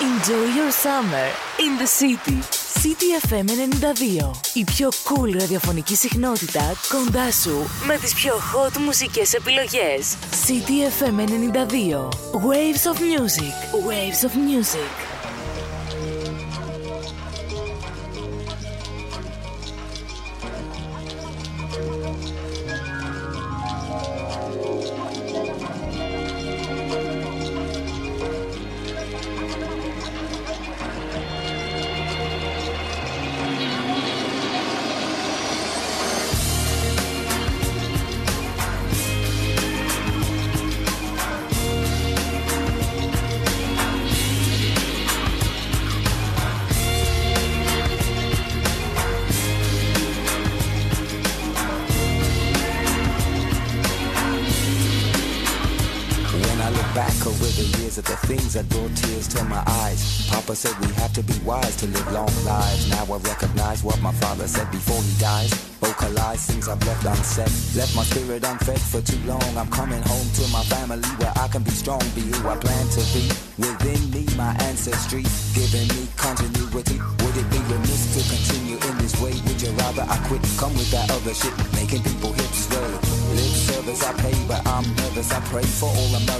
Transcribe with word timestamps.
Enjoy 0.00 0.46
your 0.56 0.72
summer 0.72 1.28
in 1.60 1.78
the 1.78 1.86
city. 1.86 2.42
City 2.50 3.12
FM 3.28 3.44
92. 3.44 4.30
Η 4.54 4.64
πιο 4.64 4.88
cool 5.04 5.38
ραδιοφωνική 5.38 5.96
συχνότητα 5.96 6.72
κοντά 6.88 7.32
σου 7.32 7.66
με 7.86 7.96
τις 7.98 8.14
πιο 8.14 8.34
hot 8.34 8.76
μουσικές 8.78 9.32
επιλογές. 9.32 10.16
City 10.46 11.02
FM 11.02 11.18
92. 11.20 12.08
Waves 12.32 12.90
of 12.92 13.00
music. 13.00 13.54
Waves 13.86 14.24
of 14.28 14.34
music. 14.34 15.13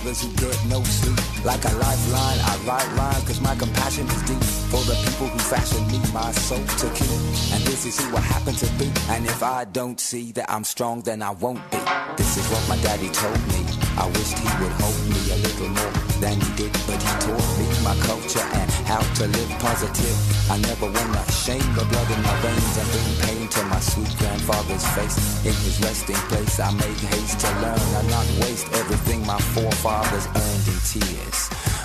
Mothers 0.04 0.22
who 0.22 0.30
get 0.36 0.64
no 0.66 0.82
sleep. 0.82 1.44
Like 1.44 1.64
a 1.64 1.72
lifeline, 1.76 2.38
I 2.40 2.58
write 2.66 2.96
lines, 2.96 3.24
cause 3.24 3.40
my 3.40 3.54
compassion 3.56 4.06
is 4.06 4.22
deep. 4.22 4.42
For 4.70 4.82
the 4.84 4.94
people 5.06 5.28
who 5.28 5.38
fashion 5.38 5.86
me, 5.88 5.98
my 6.12 6.30
soul 6.32 6.64
to 6.64 6.88
keep. 6.94 7.08
And 7.52 7.62
this 7.64 7.86
is 7.86 7.98
who 8.00 8.16
I 8.16 8.20
happen 8.20 8.54
to 8.54 8.66
be. 8.78 8.90
And 9.08 9.24
if 9.26 9.42
I 9.42 9.64
don't 9.64 9.98
see 9.98 10.32
that 10.32 10.50
I'm 10.50 10.64
strong, 10.64 11.00
then 11.02 11.22
I 11.22 11.30
won't 11.30 11.62
be. 11.70 11.78
This 12.16 12.36
is 12.36 12.46
what 12.52 12.68
my 12.68 12.76
daddy 12.82 13.08
told 13.08 13.40
me. 13.48 13.64
I 13.96 14.06
wished 14.06 14.38
he 14.38 14.50
would 14.60 14.72
hold 14.82 15.00
me 15.08 15.20
a 15.32 15.38
little 15.46 15.68
more 15.68 15.92
than 16.20 16.40
he 16.40 16.50
did, 16.56 16.72
but 16.86 17.00
he 17.00 17.12
taught 17.24 17.48
me 17.58 17.66
my 17.82 17.96
culture 18.04 18.46
and 18.60 18.73
how 18.94 19.02
to 19.14 19.26
live 19.26 19.50
positive. 19.58 20.16
I 20.50 20.56
never 20.58 20.86
wanna 20.86 21.24
shame 21.32 21.68
the 21.74 21.84
blood 21.90 22.08
in 22.14 22.22
my 22.22 22.36
veins 22.42 22.76
and 22.78 22.88
bring 22.94 23.10
pain 23.26 23.48
to 23.48 23.62
my 23.64 23.80
sweet 23.80 24.12
grandfather's 24.18 24.86
face. 24.94 25.18
In 25.44 25.54
his 25.66 25.80
resting 25.82 26.22
place, 26.30 26.60
I 26.60 26.70
make 26.72 27.00
haste 27.14 27.40
to 27.40 27.50
learn 27.62 27.86
and 27.98 28.08
not 28.10 28.26
waste 28.42 28.68
everything 28.80 29.26
my 29.26 29.40
forefathers 29.54 30.26
earned 30.42 30.66
in 30.72 30.78
tears 30.90 31.38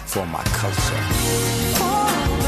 for 0.05 0.25
my 0.27 0.43
culture. 0.61 1.03
I'll 1.81 2.38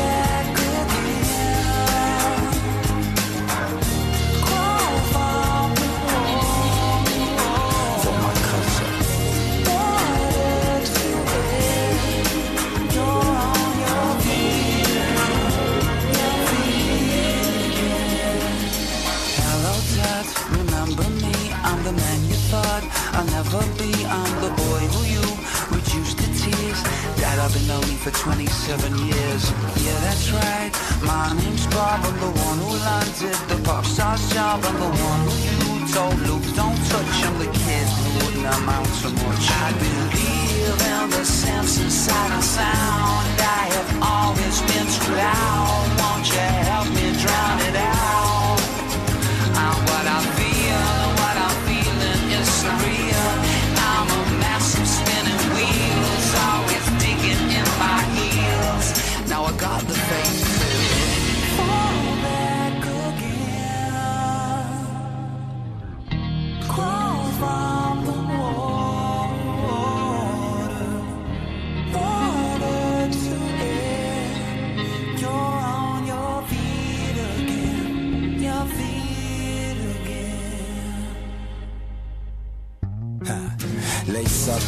for 28.01 28.09
27 28.09 28.97
years. 28.97 29.44
Yeah, 29.85 30.00
that's 30.01 30.31
right. 30.31 30.72
My 31.06 31.34
name's 31.38 31.67
Bob. 31.67 32.01
I'm 32.03 32.17
the 32.19 32.34
one 32.34 32.57
who 32.57 32.73
landed 32.81 33.38
the 33.45 33.62
pop 33.63 33.85
star's 33.85 34.23
job. 34.34 34.59
I'm 34.66 34.73
the 34.73 34.89
one 34.89 35.22
who 35.29 35.85
told 35.94 36.17
Luke, 36.25 36.47
don't 36.56 36.81
touch. 36.89 37.16
I'm 37.28 37.38
the 37.38 37.45
kid 37.45 37.88
who 38.01 38.25
wouldn't 38.25 38.47
amount 38.57 38.89
to 39.01 39.09
much. 39.22 39.45
I 39.53 39.69
believe 39.78 40.81
in 40.81 41.09
the 41.13 41.25
sense 41.25 41.78
and 41.78 41.91
sound. 41.91 43.28
I 43.38 43.69
have 43.78 43.91
always 44.01 44.57
been 44.66 44.89
loud. 45.22 45.85
Won't 46.01 46.25
you 46.33 46.47
help 46.66 46.89
me 46.97 47.10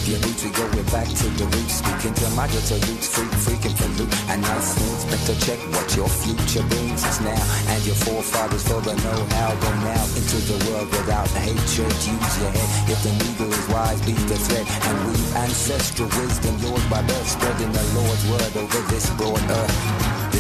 Your 0.04 0.20
boots, 0.20 0.44
we 0.44 0.52
go 0.52 0.68
back 0.92 1.08
to 1.08 1.28
the 1.40 1.46
roots. 1.48 1.80
Speaking 1.80 2.14
to 2.14 2.28
my 2.36 2.46
guitar 2.52 2.76
roots, 2.92 3.08
freak, 3.08 3.32
freaking 3.40 3.72
for 3.72 3.88
loot. 3.96 4.12
And 4.28 4.42
nice 4.42 4.76
things, 4.76 5.06
better 5.08 5.32
to 5.32 5.46
check 5.46 5.60
what 5.72 5.96
your 5.96 6.10
future 6.10 6.62
brings 6.68 7.06
us 7.08 7.22
now. 7.22 7.40
And 7.72 7.80
your 7.86 7.96
forefathers 7.96 8.68
for 8.68 8.82
the 8.82 8.96
know-how. 9.00 9.56
Go 9.56 9.72
now 9.88 10.04
into 10.20 10.38
the 10.44 10.60
world 10.68 10.92
without 10.92 11.30
hatred. 11.40 11.88
Use 11.88 12.36
your 12.36 12.52
head. 12.52 12.92
If 12.92 13.00
the 13.00 13.14
needle 13.16 13.48
is 13.48 13.68
wise, 13.70 14.02
be 14.04 14.12
the 14.12 14.36
thread. 14.36 14.68
And 14.68 14.96
we 15.08 15.16
ancestral 15.40 16.10
wisdom, 16.20 16.58
yours 16.60 16.84
by 16.92 17.02
birth. 17.02 17.30
Spreading 17.30 17.72
the 17.72 17.84
Lord's 17.96 18.24
word 18.28 18.58
over 18.60 18.82
this 18.92 19.10
broad 19.16 19.40
earth. 19.40 20.13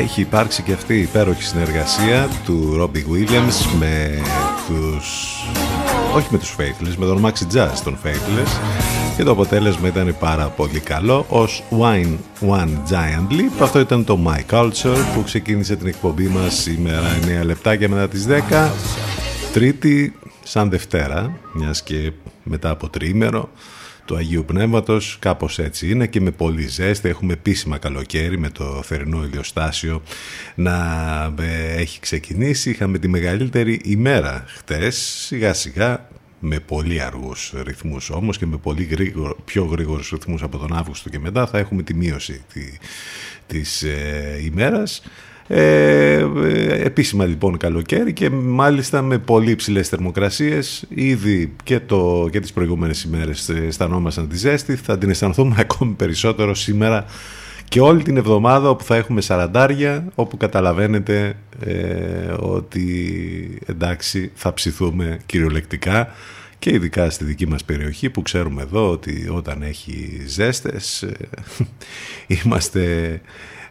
Έχει 0.00 0.20
υπάρξει 0.20 0.62
και 0.62 0.72
αυτή 0.72 0.94
η 0.94 1.00
υπέροχη 1.00 1.42
συνεργασία 1.42 2.28
του 2.44 2.76
Robbie 2.80 3.12
Williams 3.12 3.78
με 3.78 4.22
τους... 4.66 5.36
όχι 6.14 6.28
με 6.30 6.38
τους 6.38 6.56
Faithless, 6.58 6.94
με 6.96 7.06
τον 7.06 7.24
Maxi 7.24 7.56
Jazz 7.56 7.78
των 7.84 7.98
Faithless. 8.04 8.48
Και 9.16 9.22
το 9.22 9.30
αποτέλεσμα 9.30 9.88
ήταν 9.88 10.16
πάρα 10.18 10.46
πολύ 10.46 10.80
καλό 10.80 11.26
ως 11.28 11.62
Wine 11.70 12.16
One 12.40 12.68
Giant 12.90 13.32
Leap. 13.32 13.62
Αυτό 13.62 13.80
ήταν 13.80 14.04
το 14.04 14.18
My 14.26 14.54
Culture 14.54 14.98
που 15.14 15.22
ξεκίνησε 15.24 15.76
την 15.76 15.86
εκπομπή 15.86 16.26
μας 16.26 16.54
σήμερα 16.54 17.06
9 17.42 17.44
λεπτάκια 17.44 17.88
μετά 17.88 18.08
τις 18.08 18.26
10 18.50 18.70
Τρίτη 19.52 20.18
σαν 20.42 20.70
Δευτέρα, 20.70 21.38
μιας 21.52 21.82
και 21.82 22.12
μετά 22.42 22.70
από 22.70 22.88
τριήμερο 22.88 23.50
του 24.10 24.16
Αγίου 24.16 24.44
Πνεύματος 24.44 25.16
κάπως 25.20 25.58
έτσι 25.58 25.90
είναι 25.90 26.06
και 26.06 26.20
με 26.20 26.30
πολύ 26.30 26.66
ζέστη. 26.66 27.08
Έχουμε 27.08 27.32
επίσημα 27.32 27.78
καλοκαίρι 27.78 28.38
με 28.38 28.50
το 28.50 28.82
θερινό 28.82 29.24
ηλιοστάσιο 29.24 30.02
να 30.54 30.74
ε, 31.40 31.80
έχει 31.80 32.00
ξεκινήσει. 32.00 32.70
Είχαμε 32.70 32.98
τη 32.98 33.08
μεγαλύτερη 33.08 33.80
ημέρα 33.84 34.44
χτες 34.46 34.96
σιγά 34.96 35.52
σιγά 35.52 36.08
με 36.40 36.58
πολύ 36.58 37.00
αργούς 37.00 37.52
ρυθμούς 37.64 38.10
όμως 38.10 38.38
και 38.38 38.46
με 38.46 38.56
πολύ 38.56 38.82
γρήγορο, 38.82 39.36
πιο 39.44 39.64
γρήγορους 39.64 40.10
ρυθμούς 40.10 40.42
από 40.42 40.58
τον 40.58 40.76
Αύγουστο 40.76 41.08
και 41.08 41.18
μετά 41.18 41.46
θα 41.46 41.58
έχουμε 41.58 41.82
τη 41.82 41.94
μείωση 41.94 42.44
τη, 42.52 42.62
της 43.46 43.82
ε, 43.82 44.40
ημέρας 44.44 45.02
ε, 45.52 46.26
επίσημα 46.84 47.24
λοιπόν 47.24 47.56
καλοκαίρι 47.56 48.12
και 48.12 48.30
μάλιστα 48.30 49.02
με 49.02 49.18
πολύ 49.18 49.54
ψηλές 49.54 49.88
θερμοκρασίες. 49.88 50.84
Ήδη 50.88 51.52
και, 51.64 51.80
το, 51.80 52.28
και 52.30 52.40
τις 52.40 52.52
προηγούμενες 52.52 53.02
ημέρες 53.02 53.48
αισθανόμασταν 53.48 54.28
τη 54.28 54.36
ζέστη. 54.36 54.76
Θα 54.76 54.98
την 54.98 55.10
αισθανθούμε 55.10 55.54
ακόμη 55.68 55.92
περισσότερο 55.92 56.54
σήμερα 56.54 57.04
και 57.68 57.80
όλη 57.80 58.02
την 58.02 58.16
εβδομάδα 58.16 58.68
όπου 58.70 58.84
θα 58.84 58.96
έχουμε 58.96 59.20
σαραντάρια 59.20 60.04
όπου 60.14 60.36
καταλαβαίνετε 60.36 61.34
ε, 61.60 61.74
ότι 62.38 63.58
εντάξει 63.66 64.30
θα 64.34 64.54
ψηθούμε 64.54 65.20
κυριολεκτικά 65.26 66.14
και 66.58 66.70
ειδικά 66.70 67.10
στη 67.10 67.24
δική 67.24 67.46
μας 67.46 67.64
περιοχή 67.64 68.10
που 68.10 68.22
ξέρουμε 68.22 68.62
εδώ 68.62 68.90
ότι 68.90 69.28
όταν 69.32 69.62
έχει 69.62 70.22
ζέστες 70.26 71.02
ε, 71.02 71.12
είμαστε 72.44 73.20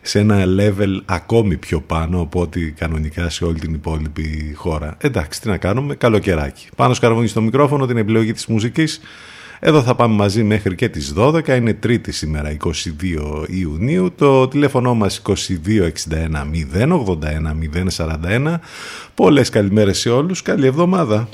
σε 0.01 0.19
ένα 0.19 0.43
level 0.57 1.01
ακόμη 1.05 1.57
πιο 1.57 1.81
πάνω 1.81 2.21
από 2.21 2.41
ό,τι 2.41 2.71
κανονικά 2.71 3.29
σε 3.29 3.45
όλη 3.45 3.59
την 3.59 3.73
υπόλοιπη 3.73 4.53
χώρα. 4.55 4.97
Εντάξει, 4.97 5.41
τι 5.41 5.47
να 5.47 5.57
κάνουμε, 5.57 5.95
καλοκαιράκι. 5.95 6.67
Πάνω 6.75 6.93
σκαρβούνι 6.93 7.27
στο 7.27 7.41
μικρόφωνο, 7.41 7.85
την 7.85 7.97
επιλογή 7.97 8.33
της 8.33 8.45
μουσικής. 8.45 9.01
Εδώ 9.59 9.81
θα 9.81 9.95
πάμε 9.95 10.15
μαζί 10.15 10.43
μέχρι 10.43 10.75
και 10.75 10.89
τις 10.89 11.13
12, 11.17 11.47
είναι 11.47 11.73
τρίτη 11.73 12.11
σήμερα 12.11 12.49
22 12.51 13.45
Ιουνίου, 13.47 14.11
το 14.15 14.47
τηλέφωνο 14.47 14.93
μας 14.93 15.21
2261 15.25 16.45
081 16.63 17.53
041. 17.97 18.59
Πολλές 19.15 19.49
καλημέρες 19.49 19.99
σε 19.99 20.09
όλους, 20.09 20.41
καλή 20.41 20.65
εβδομάδα. 20.65 21.29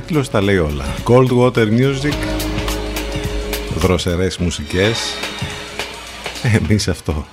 Τίτλος 0.00 0.30
τα 0.30 0.42
λέει 0.42 0.56
όλα. 0.56 0.84
Cold 1.04 1.28
Water 1.28 1.68
Music, 1.68 2.14
δροσερές 3.76 4.38
μουσικές, 4.38 4.98
εμείς 6.62 6.88
αυτό 6.88 7.26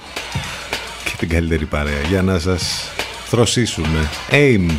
και 1.03 1.11
την 1.17 1.29
καλύτερη 1.29 1.65
παρέα 1.65 2.01
για 2.09 2.21
να 2.21 2.39
σας 2.39 2.91
θροσίσουμε. 3.25 4.09
AIM, 4.31 4.71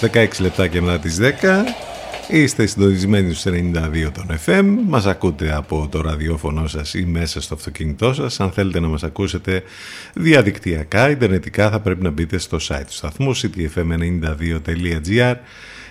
16 0.00 0.40
λεπτάκια 0.40 0.82
μετά 0.82 0.98
τις 0.98 1.18
10 1.18 1.64
Είστε 2.28 2.66
συντονισμένοι 2.66 3.34
στους 3.34 3.52
92 3.52 4.10
των 4.12 4.38
FM, 4.46 4.64
μας 4.86 5.06
ακούτε 5.06 5.54
από 5.54 5.88
το 5.90 6.00
ραδιόφωνο 6.00 6.66
σας 6.66 6.94
ή 6.94 7.04
μέσα 7.04 7.40
στο 7.40 7.54
αυτοκίνητό 7.54 8.14
σας. 8.14 8.40
Αν 8.40 8.50
θέλετε 8.50 8.80
να 8.80 8.88
μας 8.88 9.02
ακούσετε 9.02 9.62
διαδικτυακά, 10.14 11.10
ιντερνετικά 11.10 11.70
θα 11.70 11.80
πρέπει 11.80 12.02
να 12.02 12.10
μπείτε 12.10 12.38
στο 12.38 12.58
site 12.60 12.84
του 12.86 12.92
σταθμού 12.92 13.36
ctfm92.gr 13.36 15.34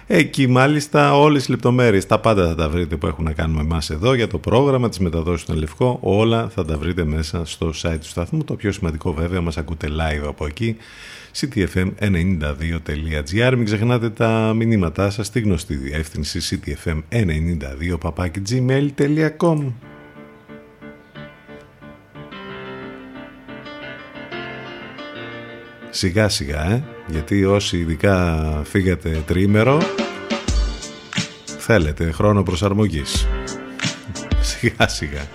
Εκεί 0.10 0.48
μάλιστα 0.48 1.18
όλες 1.18 1.48
οι 1.48 1.52
λεπτομέρειες, 1.52 2.06
τα 2.06 2.20
πάντα 2.20 2.48
θα 2.48 2.56
τα 2.56 2.70
βρείτε 2.70 2.96
που 2.96 3.08
έχουν 3.08 3.24
να 3.24 3.32
κάνουν 3.32 3.56
με 3.56 3.62
εμάς 3.62 3.90
εδώ 3.90 4.14
για 4.14 4.28
το 4.28 4.38
πρόγραμμα, 4.38 4.90
της 4.90 5.00
μεταδόσης 5.00 5.42
στον 5.42 5.58
Λευκό, 5.58 5.98
όλα 6.02 6.50
θα 6.50 6.66
τα 6.66 6.78
βρείτε 6.78 7.04
μέσα 7.04 7.46
στο 7.46 7.74
site 7.82 7.98
του 8.00 8.08
σταθμού. 8.08 8.44
Το 8.44 8.56
πιο 8.56 8.72
σημαντικό 8.72 9.14
βέβαια 9.14 9.42
μας 9.42 9.58
ακούτε 9.58 9.88
live 9.88 10.28
από 10.28 10.46
εκεί 10.46 10.78
ctfm92.gr 11.40 13.54
Μην 13.56 13.66
ξεχνάτε 13.66 14.10
τα 14.10 14.54
μηνύματά 14.56 15.10
σας 15.10 15.28
στη 15.28 15.40
γνωστή 15.40 15.76
διεύθυνση 15.76 16.60
ctfm92.gmail.com 17.12 19.72
Σιγά 25.90 26.30
σιγά, 26.30 26.72
ε, 26.72 26.84
γιατί 27.08 27.46
όσοι 27.46 27.78
ειδικά 27.78 28.62
φύγατε 28.66 29.24
τρίμερο 29.28 29.82
θέλετε 31.58 32.12
χρόνο 32.12 32.44
προσαρμογής. 32.44 33.28
Σιγά 34.50 34.88
σιγά. 34.88 35.28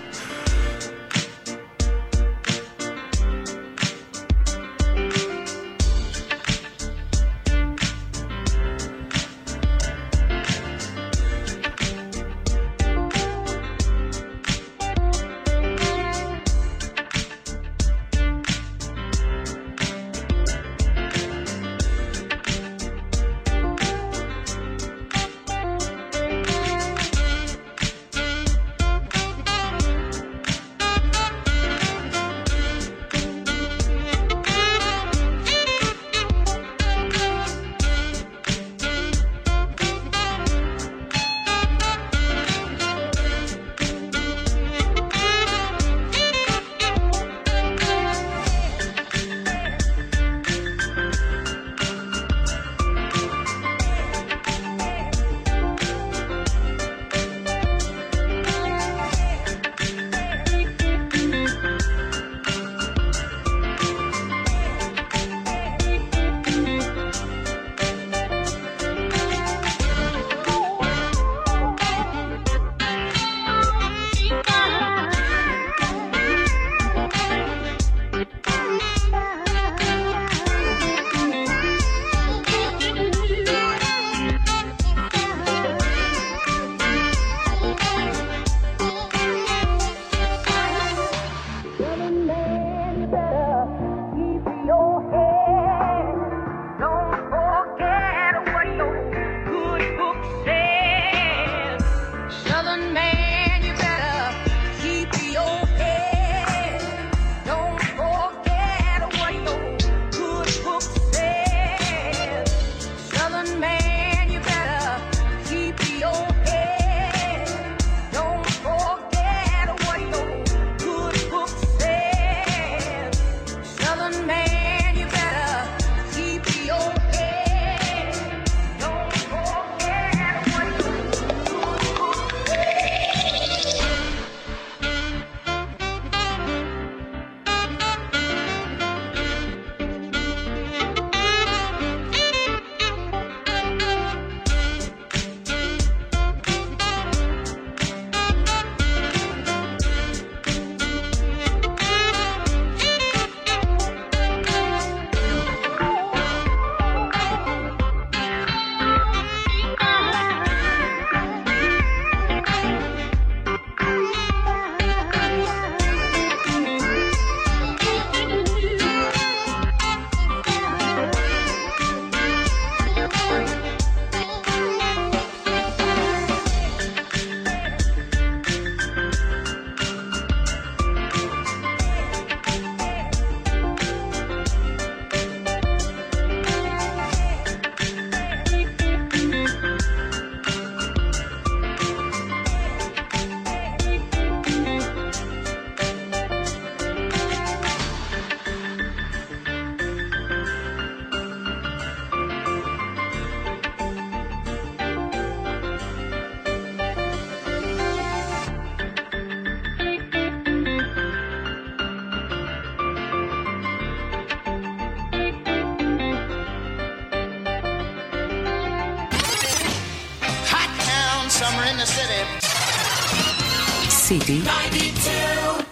City. 224.12 224.42
92. 224.42 225.64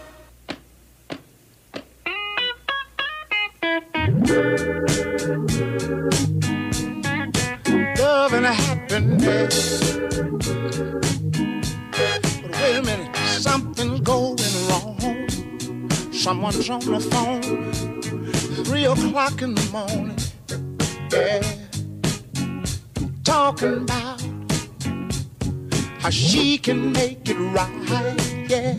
love 7.99 8.33
and 8.33 8.47
happiness. 8.47 9.99
But 11.91 12.25
wait 12.51 12.77
a 12.77 12.83
minute, 12.83 13.15
something's 13.17 14.01
going 14.01 14.39
wrong. 14.71 15.29
Someone's 16.11 16.71
on 16.71 16.81
the 16.81 17.01
phone, 17.13 17.73
three 18.65 18.87
o'clock 18.87 19.43
in 19.43 19.55
the 19.55 19.69
morning. 19.71 20.17
Yeah, 21.13 21.43
talking 23.23 23.83
about 23.83 24.20
how 26.01 26.09
she 26.09 26.57
can 26.57 26.93
make 26.93 27.29
it 27.29 27.37
right. 27.37 27.71
Yeah, 28.49 28.75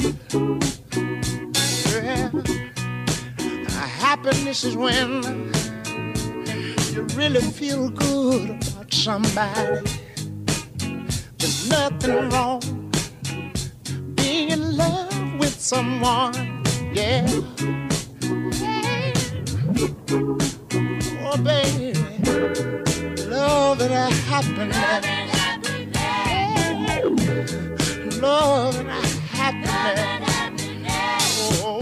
yeah. 1.87 2.31
Happiness 3.99 4.63
is 4.63 4.75
when 4.75 5.23
you 6.91 7.03
really 7.15 7.41
feel 7.41 7.89
good 7.89 8.49
about 8.49 8.91
somebody. 8.91 9.81
There's 11.37 11.69
nothing 11.69 12.29
wrong 12.31 12.91
being 14.15 14.49
in 14.49 14.75
love 14.75 15.39
with 15.39 15.59
someone, 15.61 16.33
yeah. 16.91 17.27
Oh, 21.23 21.37
baby, 21.37 21.93
love 23.29 23.79
and 23.81 24.13
happiness. 24.25 25.30
Lord, 27.03 28.75
happiness. 29.31 29.97
Lord, 29.97 30.23
happiness. 30.23 31.61
Oh. 31.63 31.80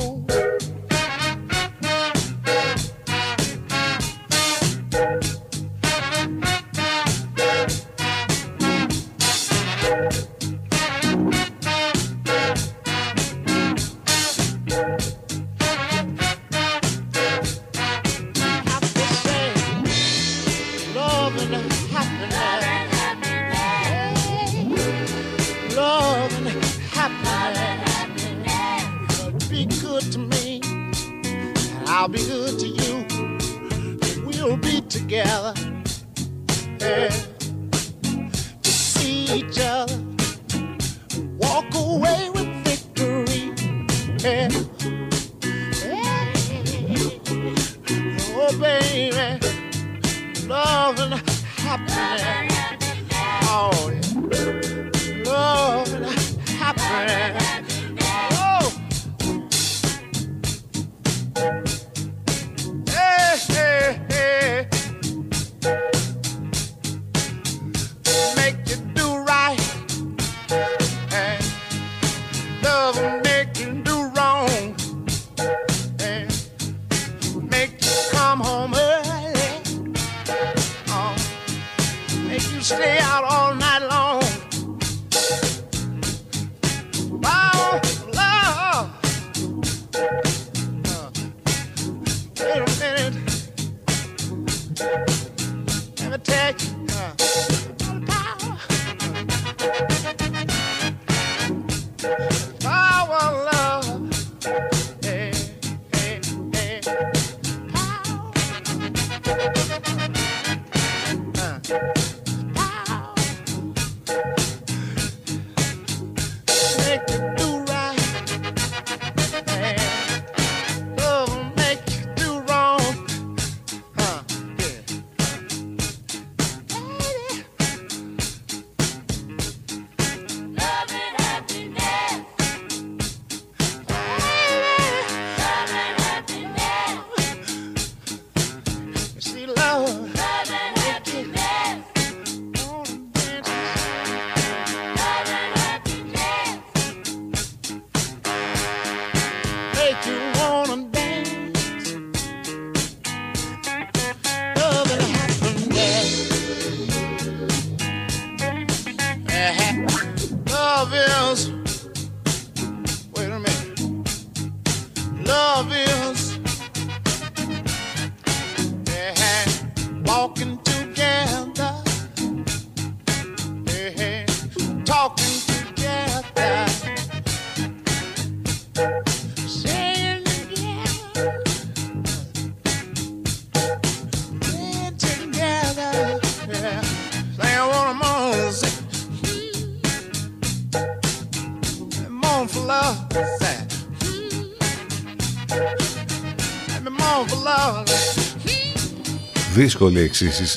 Δύσκολη 199.59 200.11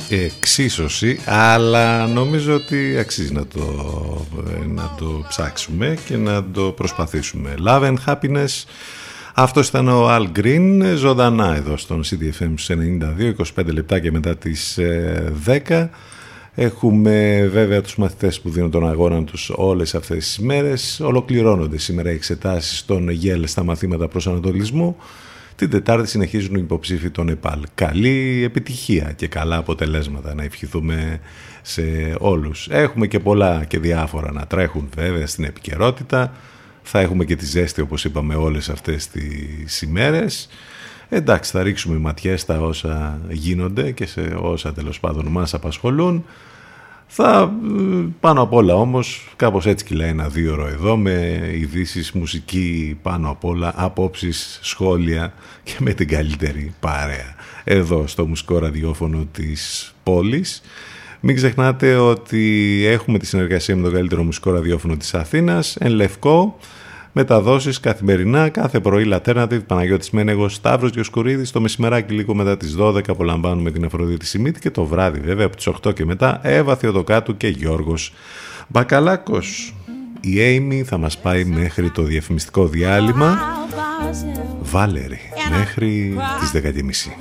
εξίσωση 0.09 1.21
αλλά 1.25 2.07
νομίζω 2.07 2.55
ότι 2.55 2.99
αξίζει 2.99 3.33
να 3.33 3.47
το, 3.47 3.61
να 4.67 4.95
το 4.99 5.25
ψάξουμε 5.29 5.97
και 6.05 6.17
να 6.17 6.45
το 6.45 6.63
προσπαθήσουμε 6.63 7.55
Love 7.67 7.83
and 7.83 7.97
Happiness 8.07 8.65
αυτός 9.35 9.69
ήταν 9.69 9.89
ο 9.89 10.09
Al 10.17 10.27
Green 10.37 10.93
ζωντανά 10.97 11.57
εδώ 11.57 11.77
στον 11.77 12.03
CDFM 12.05 12.55
92 12.69 13.33
25 13.57 13.67
λεπτά 13.67 13.99
και 13.99 14.11
μετά 14.11 14.37
τις 14.37 14.79
10 15.47 15.61
ε, 15.69 15.89
Έχουμε 16.55 17.49
βέβαια 17.53 17.81
τους 17.81 17.97
μαθητές 17.97 18.41
που 18.41 18.51
δίνουν 18.51 18.71
τον 18.71 18.89
αγώνα 18.89 19.25
τους 19.25 19.51
όλες 19.55 19.95
αυτές 19.95 20.25
τις 20.25 20.39
μέρες. 20.39 21.01
Ολοκληρώνονται 21.01 21.79
σήμερα 21.79 22.11
οι 22.11 22.15
εξετάσεις 22.15 22.79
στον 22.79 23.09
ΓΕΛ 23.09 23.47
στα 23.47 23.65
μαθήματα 23.65 24.09
προσανατολισμού. 24.09 24.97
Την 25.63 25.71
Τετάρτη 25.71 26.09
συνεχίζουν 26.09 26.55
οι 26.55 26.61
υποψήφοι 26.63 27.11
των 27.11 27.29
ΕΠΑΛ. 27.29 27.67
Καλή 27.75 28.43
επιτυχία 28.45 29.13
και 29.17 29.29
καλά 29.29 29.57
αποτελέσματα 29.57 30.35
να 30.35 30.43
ευχηθούμε 30.43 31.21
σε 31.63 31.83
όλους. 32.19 32.69
Έχουμε 32.71 33.07
και 33.07 33.21
πολλά 33.21 33.65
και 33.65 33.79
διάφορα 33.79 34.33
να 34.33 34.47
τρέχουν 34.47 34.89
βέβαια 34.97 35.27
στην 35.27 35.45
επικαιρότητα. 35.45 36.33
Θα 36.83 37.01
έχουμε 37.01 37.25
και 37.25 37.37
τη 37.37 37.47
ζέστη 37.47 37.81
όπως 37.81 38.05
είπαμε 38.05 38.35
όλες 38.35 38.69
αυτές 38.69 39.09
τις 39.09 39.83
ημέρες. 39.83 40.49
Εντάξει 41.09 41.51
θα 41.51 41.63
ρίξουμε 41.63 41.99
ματιές 41.99 42.41
στα 42.41 42.61
όσα 42.61 43.21
γίνονται 43.29 43.91
και 43.91 44.07
σε 44.07 44.37
όσα 44.41 44.73
τέλος 44.73 45.01
πάντων 45.01 45.27
μας 45.27 45.55
απασχολούν. 45.55 46.25
Θα 47.15 47.53
πάνω 48.21 48.43
απ' 48.43 48.53
όλα 48.53 48.75
όμως, 48.75 49.33
κάπως 49.37 49.67
έτσι 49.67 49.85
κυλάει 49.85 50.09
ένα 50.09 50.29
δύο 50.29 50.53
ώρο 50.53 50.67
εδώ 50.67 50.97
με 50.97 51.49
ειδήσεις, 51.55 52.13
μουσική 52.13 52.99
πάνω 53.03 53.31
απ' 53.31 53.45
όλα, 53.45 53.73
απόψεις, 53.77 54.59
σχόλια 54.63 55.35
και 55.63 55.73
με 55.79 55.93
την 55.93 56.09
καλύτερη 56.09 56.75
παρέα 56.81 57.35
εδώ 57.65 58.07
στο 58.07 58.27
μουσικό 58.27 58.59
ραδιόφωνο 58.59 59.27
της 59.33 59.95
πόλης. 60.03 60.63
Μην 61.21 61.37
ξεχνάτε 61.37 61.95
ότι 61.95 62.83
έχουμε 62.87 63.19
τη 63.19 63.27
συνεργασία 63.27 63.77
με 63.77 63.83
το 63.83 63.95
καλύτερο 63.95 64.23
μουσικό 64.23 64.51
ραδιόφωνο 64.51 64.97
της 64.97 65.15
Αθήνας, 65.15 65.77
εν 65.77 65.93
Λευκό, 65.93 66.59
μεταδόσεις 67.13 67.81
καθημερινά, 67.81 68.49
κάθε 68.49 68.81
πρωί 68.81 69.11
Alternative, 69.13 69.67
Παναγιώτης 69.67 70.11
Μένεγος, 70.11 70.55
Σταύρος 70.55 70.91
Διοσκουρίδης, 70.91 71.51
το 71.51 71.61
μεσημεράκι 71.61 72.13
λίγο 72.13 72.35
μετά 72.35 72.57
τις 72.57 72.77
12 72.79 73.01
απολαμβάνουμε 73.09 73.71
την 73.71 73.85
Αφροδίτη 73.85 74.27
Σιμίτη 74.27 74.61
και 74.61 74.71
το 74.71 74.85
βράδυ 74.85 75.21
βέβαια 75.21 75.47
από 75.47 75.57
τις 75.57 75.67
8 75.67 75.93
και 75.95 76.05
μετά 76.05 76.41
Εύα 76.43 76.77
Θεοδοκάτου 76.77 77.37
και 77.37 77.49
Γιώργος 77.49 78.13
Μπακαλάκος. 78.69 79.75
Η 80.21 80.35
Amy 80.39 80.83
θα 80.85 80.99
μας 80.99 81.19
πάει 81.19 81.45
μέχρι 81.45 81.91
το 81.91 82.03
διαφημιστικό 82.03 82.67
διάλειμμα. 82.67 83.39
Βάλερη, 84.61 85.21
μέχρι 85.51 86.17
τις 86.41 86.51
10.30. 86.51 87.13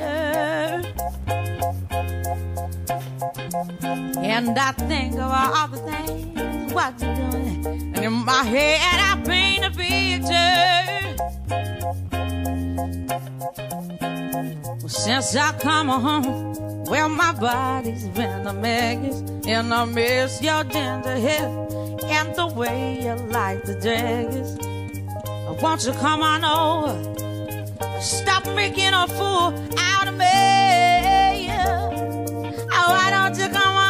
And 4.38 4.58
I 4.58 4.72
think 4.90 5.14
of 5.16 5.30
all 5.30 5.68
the 5.74 5.82
things 5.90 6.74
what 6.74 6.94
you're 7.02 7.16
doing. 7.16 7.91
In 8.02 8.26
my 8.26 8.44
head, 8.44 9.00
I 9.00 9.22
paint 9.24 9.64
a 9.64 9.70
picture. 9.70 11.12
Well, 14.80 14.90
since 14.90 15.36
I 15.36 15.52
come 15.60 15.90
home, 15.90 16.86
well, 16.86 17.10
my 17.10 17.32
body's 17.34 18.08
been 18.08 18.48
a 18.48 18.54
mess. 18.54 19.22
And 19.46 19.72
I 19.72 19.86
miss 19.86 20.42
your 20.42 20.64
ginger 20.64 21.16
hair 21.16 21.48
and 22.06 22.36
the 22.36 22.48
way 22.48 23.04
you 23.04 23.14
like 23.30 23.64
the 23.66 23.76
daggers. 23.76 24.58
Won't 25.62 25.86
you 25.86 25.94
come 25.94 26.24
on 26.24 26.44
over? 26.44 28.02
Stop 28.02 28.48
making 28.56 28.94
a 28.96 29.08
fool 29.08 29.54
out 29.78 30.08
of 30.08 30.16
me. 30.16 30.26
Oh, 32.74 32.90
why 32.96 33.12
don't 33.12 33.38
you 33.38 33.48
come 33.50 33.76
on? 33.76 33.81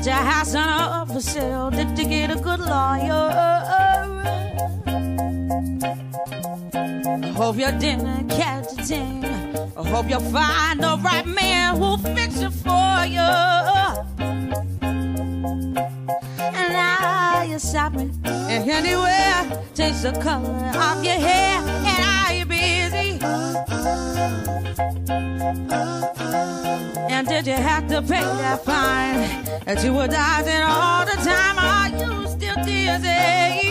But 0.00 0.06
your 0.06 0.14
house 0.14 0.54
on 0.54 1.10
up 1.10 1.20
sale. 1.20 1.70
Did 1.70 1.98
you 1.98 2.06
get 2.06 2.30
a 2.30 2.36
good 2.36 2.60
lawyer? 2.60 3.30
I 6.72 7.32
hope 7.36 7.56
you 7.56 7.70
didn't 7.78 8.30
catch 8.30 8.72
a 8.78 8.82
thing. 8.82 9.22
I 9.26 9.88
hope 9.90 10.08
you'll 10.08 10.20
find 10.20 10.80
the 10.80 10.98
right 11.04 11.26
man 11.26 11.76
who'll 11.76 11.98
fix 11.98 12.40
it 12.40 12.50
for 12.50 13.04
you. 13.04 13.20
And 16.40 16.72
now 16.72 17.42
you're 17.42 17.58
shopping 17.58 18.18
and 18.24 18.70
anywhere, 18.70 19.64
change 19.74 20.00
the 20.00 20.12
color 20.22 20.48
of 20.80 21.04
your 21.04 21.20
hair. 21.28 21.60
And 21.60 22.04
are 22.16 22.32
you 22.32 22.46
busy? 22.46 23.20
And 27.12 27.26
did 27.28 27.46
you 27.46 27.52
have 27.52 27.86
to 27.88 28.00
pay 28.00 28.22
that 28.22 28.64
fine 28.64 29.49
that 29.74 29.84
you 29.84 29.92
were 29.92 30.08
dodging 30.08 30.62
all 30.62 31.04
the 31.06 31.16
time? 31.22 31.56
Are 31.58 31.90
you 32.00 32.26
still 32.34 32.58
dizzy? 32.64 33.70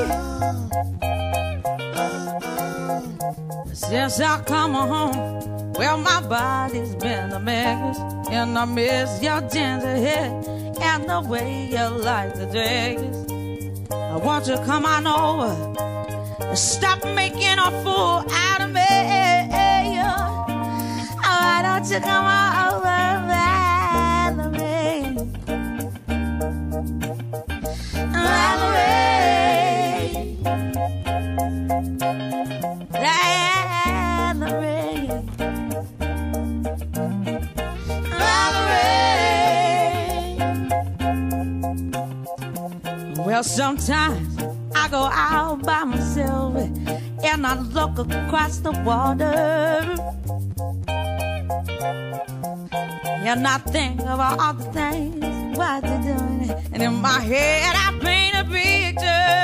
Since 3.73 4.21
I 4.21 4.41
come 4.43 4.75
home, 4.75 5.73
well, 5.73 5.97
my 5.97 6.21
body's 6.21 6.95
been 6.95 7.33
a 7.33 7.39
mess. 7.39 7.97
And 8.29 8.57
I 8.57 8.63
miss 8.63 9.21
your 9.21 9.41
ginger 9.41 9.97
hair 9.97 10.31
and 10.81 11.09
the 11.09 11.19
way 11.27 11.67
you 11.69 11.87
like 11.89 12.33
the 12.35 12.45
dress. 12.45 12.99
I 13.91 14.15
want 14.15 14.47
you 14.47 14.55
to 14.55 14.63
come 14.65 14.85
on 14.85 15.05
over 15.05 15.51
and 16.45 16.57
stop 16.57 17.03
making 17.03 17.59
a 17.59 17.71
fool 17.83 18.23
out 18.47 18.61
of 18.61 18.71
me. 18.71 18.85
Oh, 20.01 20.45
why 21.17 21.61
don't 21.61 21.89
you 21.91 21.99
come 21.99 22.25
on 22.25 22.67
over, 22.67 22.68
the 48.71 48.81
water. 48.83 49.95
And 53.25 53.47
I 53.47 53.57
think 53.57 54.01
about 54.01 54.39
all 54.39 54.53
the 54.53 54.63
things 54.71 55.57
what 55.57 55.83
you're 55.83 56.01
doing. 56.01 56.51
And 56.73 56.83
in 56.83 56.95
my 57.01 57.19
head, 57.19 57.75
I 57.75 57.91
paint 57.99 58.35
a 58.35 58.43
picture. 58.57 59.39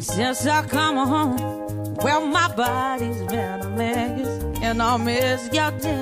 Since 0.00 0.46
I 0.46 0.66
come 0.66 0.96
home, 0.96 1.94
well, 1.96 2.26
my 2.26 2.48
body's 2.54 3.22
been 3.24 3.60
a 3.60 3.68
mess. 3.70 4.28
And 4.62 4.82
I 4.82 4.96
miss 4.96 5.48
your 5.52 5.70
tender 5.70 5.99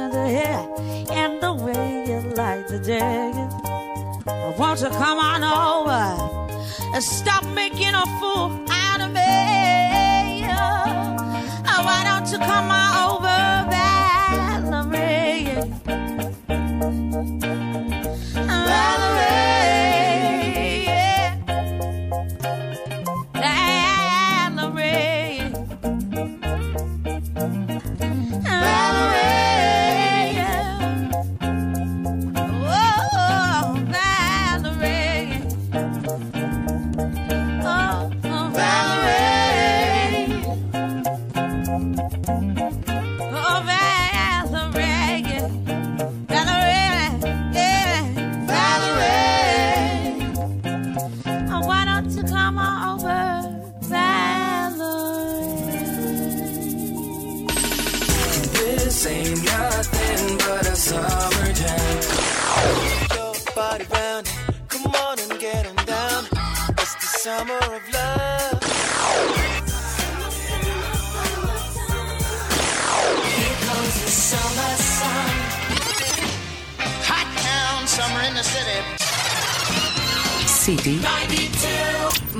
city. 80.68 80.78
City. 80.78 80.96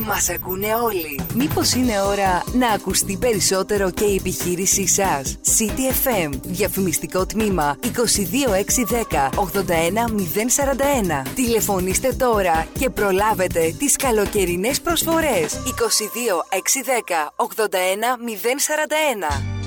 Μας 0.06 0.28
ακούνε 0.28 0.66
όλοι. 0.84 1.20
Μήπως 1.34 1.72
είναι 1.72 2.00
ώρα 2.00 2.44
να 2.52 2.68
ακουστεί 2.68 3.16
περισσότερο 3.16 3.90
και 3.90 4.04
η 4.04 4.14
επιχείρησή 4.14 4.86
σας; 4.86 5.38
City 5.58 6.06
FM. 6.06 6.30
Διαφημιστικό 6.42 7.26
τμήμα 7.26 7.76
22610 7.82 9.30
81041. 9.34 11.22
Τηλεφωνήστε 11.34 12.12
τώρα 12.12 12.66
και 12.78 12.90
προλάβετε 12.90 13.74
τις 13.78 13.96
καλοκαιρινές 13.96 14.80
προσφορές. 14.80 15.60
22610 15.64 17.32
81041. 17.36 19.57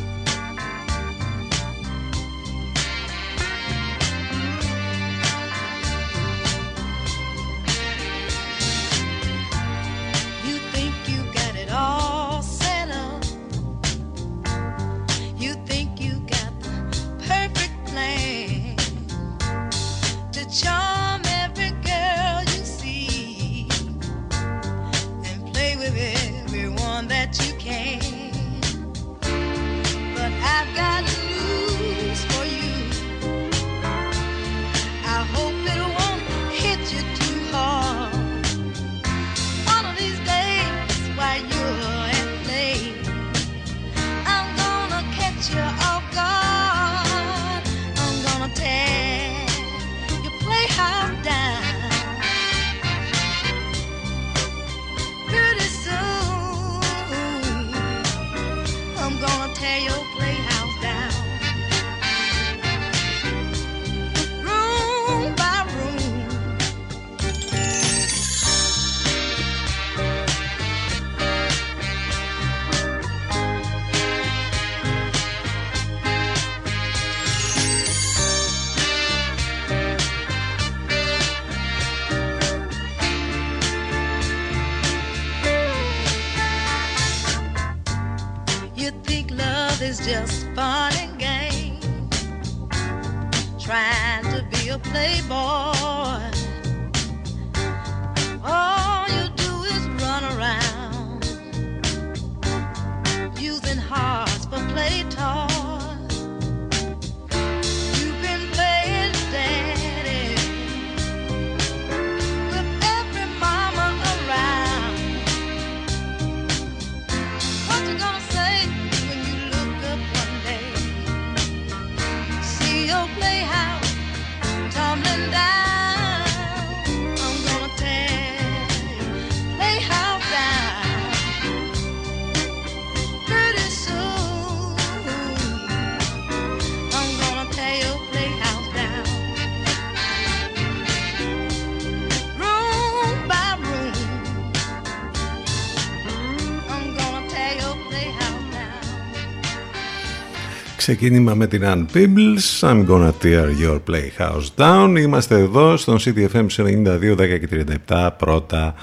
Ξεκίνημα 150.95 151.35
με 151.35 151.47
την 151.47 151.61
Ann 151.65 151.85
Peebles 151.93 152.69
I'm 152.69 152.85
gonna 152.87 153.11
tear 153.23 153.49
your 153.61 153.79
playhouse 153.89 154.47
down. 154.57 154.95
Είμαστε 154.99 155.39
εδώ 155.39 155.77
στον 155.77 155.97
CTFM 155.99 156.45
92, 156.57 157.15
10 157.15 157.39
και 157.39 157.65
37 157.87 158.09
Πρώτα 158.17 158.73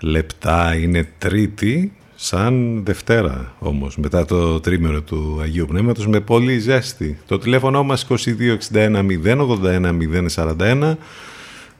λεπτά 0.00 0.76
Είναι 0.76 1.08
τρίτη 1.18 1.92
Σαν 2.14 2.82
Δευτέρα 2.84 3.54
όμως 3.58 3.96
Μετά 3.96 4.24
το 4.24 4.60
τρίμερο 4.60 5.00
του 5.02 5.38
Αγίου 5.42 5.66
Πνεύματος 5.66 6.06
Με 6.06 6.20
πολύ 6.20 6.58
ζέστη. 6.58 7.18
Το 7.26 7.38
τηλέφωνο 7.38 7.82
μας 7.82 8.06
2261 8.08 9.06
081 9.24 9.92
041 10.34 10.94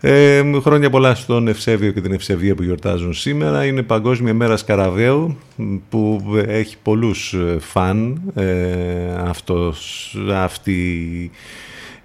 ε, 0.07 0.43
χρόνια 0.61 0.91
πολλά 0.91 1.15
στον 1.15 1.49
Ευσέβιο 1.49 1.93
και 1.93 2.01
την 2.01 2.13
Ευσεβία 2.13 2.55
που 2.55 2.63
γιορτάζουν 2.63 3.15
σήμερα. 3.15 3.65
Είναι 3.65 3.83
Παγκόσμια 3.83 4.35
Μέρα 4.35 4.57
Σκαραβαίου 4.57 5.37
που 5.89 6.23
έχει 6.47 6.77
πολλούς 6.83 7.33
ε, 7.33 7.57
φαν 7.61 8.21
ε, 8.35 9.15
αυτός, 9.19 10.17
αυτή, 10.35 11.31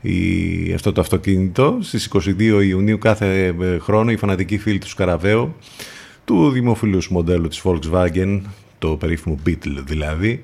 η, 0.02 0.74
αυτό 0.74 0.92
το 0.92 1.02
αυτοκίνητο. 1.02 1.78
Στις 1.82 2.10
22 2.14 2.64
Ιουνίου 2.68 2.98
κάθε 2.98 3.56
ε, 3.62 3.78
χρόνο 3.80 4.12
οι 4.12 4.18
φανατικοί 4.18 4.58
φίλοι 4.58 4.78
του 4.78 4.90
Σκαραβαίου 4.90 5.56
του 6.26 6.50
δημοφιλούς 6.50 7.10
μοντέλου 7.10 7.48
της 7.48 7.62
Volkswagen, 7.64 8.42
το 8.80 8.88
περίφημο 8.88 9.40
Beetle 9.46 9.84
δηλαδή, 9.86 10.44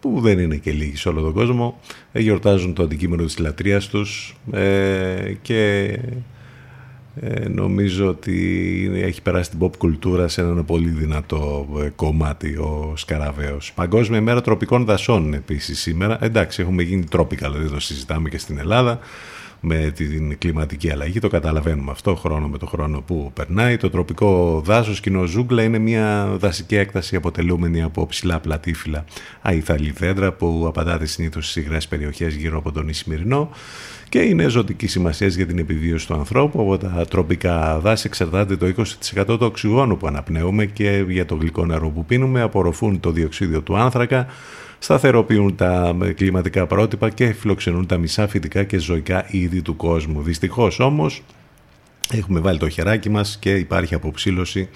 που 0.00 0.20
δεν 0.20 0.38
είναι 0.38 0.56
και 0.56 0.70
λίγοι 0.70 0.96
σε 0.96 1.08
όλο 1.08 1.20
τον 1.20 1.32
κόσμο, 1.32 1.80
γιορτάζουν 2.12 2.74
το 2.74 2.82
αντικείμενο 2.82 3.24
της 3.24 3.38
λατρείας 3.38 3.88
τους 3.88 4.36
και 5.42 5.90
ε, 7.20 7.48
νομίζω 7.48 8.08
ότι 8.08 8.90
έχει 8.94 9.22
περάσει 9.22 9.50
την 9.50 9.58
pop 9.62 9.76
κουλτούρα 9.78 10.28
σε 10.28 10.40
ένα 10.40 10.64
πολύ 10.64 10.88
δυνατό 10.88 11.66
ε, 11.84 11.88
κομμάτι 11.96 12.56
ο 12.56 12.92
Σκαραβαίος. 12.96 13.72
Παγκόσμια 13.74 14.20
μέρα 14.20 14.40
τροπικών 14.40 14.84
δασών 14.84 15.34
επίσης 15.34 15.80
σήμερα. 15.80 16.18
Εντάξει, 16.20 16.62
έχουμε 16.62 16.82
γίνει 16.82 17.04
τρόπικα, 17.04 17.50
δηλαδή 17.50 17.68
το 17.70 17.80
συζητάμε 17.80 18.28
και 18.28 18.38
στην 18.38 18.58
Ελλάδα 18.58 18.98
με 19.68 19.90
την 19.94 20.38
κλιματική 20.38 20.90
αλλαγή. 20.90 21.18
Το 21.18 21.28
καταλαβαίνουμε 21.28 21.90
αυτό 21.90 22.14
χρόνο 22.14 22.48
με 22.48 22.58
το 22.58 22.66
χρόνο 22.66 23.00
που 23.00 23.30
περνάει. 23.34 23.76
Το 23.76 23.90
τροπικό 23.90 24.60
δάσος 24.64 25.00
κοινοζούγκλα 25.00 25.62
είναι 25.62 25.78
μια 25.78 26.26
δασική 26.38 26.76
έκταση 26.76 27.16
αποτελούμενη 27.16 27.82
από 27.82 28.06
ψηλά 28.06 28.40
πλατήφυλλα 28.40 29.04
αϊθαλή 29.42 29.90
δέντρα 29.90 30.32
που 30.32 30.64
απαντάται 30.68 31.06
συνήθως 31.06 31.50
στις 31.50 31.64
υγρές 31.64 31.88
περιοχές 31.88 32.34
γύρω 32.34 32.58
από 32.58 32.72
τον 32.72 32.88
Ισημερινό 32.88 33.50
και 34.08 34.18
είναι 34.18 34.48
ζωτική 34.48 34.86
σημασίας 34.86 35.34
για 35.34 35.46
την 35.46 35.58
επιβίωση 35.58 36.06
του 36.06 36.14
ανθρώπου. 36.14 36.60
Από 36.60 36.78
τα 36.78 37.06
τροπικά 37.10 37.78
δάση 37.78 38.06
εξαρτάται 38.06 38.56
το 38.56 38.66
20% 38.66 39.24
του 39.26 39.38
οξυγόνου 39.40 39.96
που 39.96 40.06
αναπνέουμε 40.06 40.66
και 40.66 41.04
για 41.08 41.26
το 41.26 41.34
γλυκό 41.34 41.64
νερό 41.64 41.90
που 41.90 42.04
πίνουμε 42.04 42.40
απορροφούν 42.40 43.00
το 43.00 43.10
διοξίδιο 43.10 43.60
του 43.60 43.76
άνθρακα, 43.76 44.26
σταθεροποιούν 44.78 45.56
τα 45.56 45.96
κλιματικά 46.14 46.66
πρότυπα 46.66 47.10
και 47.10 47.32
φιλοξενούν 47.32 47.86
τα 47.86 47.98
μισά 47.98 48.28
φυτικά 48.28 48.64
και 48.64 48.78
ζωικά 48.78 49.26
είδη 49.30 49.62
του 49.62 49.76
κόσμου. 49.76 50.22
Δυστυχώς 50.22 50.80
όμως 50.80 51.22
έχουμε 52.10 52.40
βάλει 52.40 52.58
το 52.58 52.68
χεράκι 52.68 53.10
μας 53.10 53.38
και 53.40 53.54
υπάρχει 53.54 53.94
αποψήλωση 53.94 54.68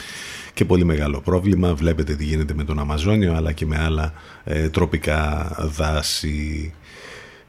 και 0.54 0.64
πολύ 0.64 0.84
μεγάλο 0.84 1.20
πρόβλημα. 1.20 1.74
Βλέπετε 1.74 2.14
τι 2.14 2.24
γίνεται 2.24 2.54
με 2.54 2.64
τον 2.64 2.78
Αμαζόνιο 2.78 3.34
αλλά 3.34 3.52
και 3.52 3.66
με 3.66 3.78
άλλα 3.78 4.12
ε, 4.44 4.68
τροπικά 4.68 5.50
δάση. 5.58 6.72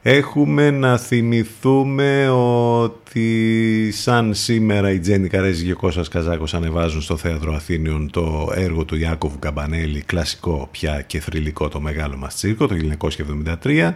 Έχουμε 0.04 0.70
να 0.70 0.98
θυμηθούμε 0.98 2.28
ότι 2.28 3.90
σαν 3.92 4.34
σήμερα 4.34 4.90
η 4.90 4.98
Τζέννη 4.98 5.28
Καρέζης 5.28 5.64
και 5.64 5.72
ο 5.72 5.76
Κώστας 5.76 6.08
Καζάκος 6.08 6.54
ανεβάζουν 6.54 7.00
στο 7.00 7.16
Θέατρο 7.16 7.54
Αθήνιων 7.54 8.10
το 8.10 8.52
έργο 8.54 8.84
του 8.84 8.96
Ιάκωβου 8.96 9.38
Καμπανέλη, 9.38 10.02
κλασικό 10.02 10.68
πια 10.70 11.02
και 11.02 11.20
θρηλυκό 11.20 11.68
το 11.68 11.80
μεγάλο 11.80 12.16
μας 12.16 12.34
τσίρκο 12.34 12.66
το 12.66 12.74
1973. 13.62 13.92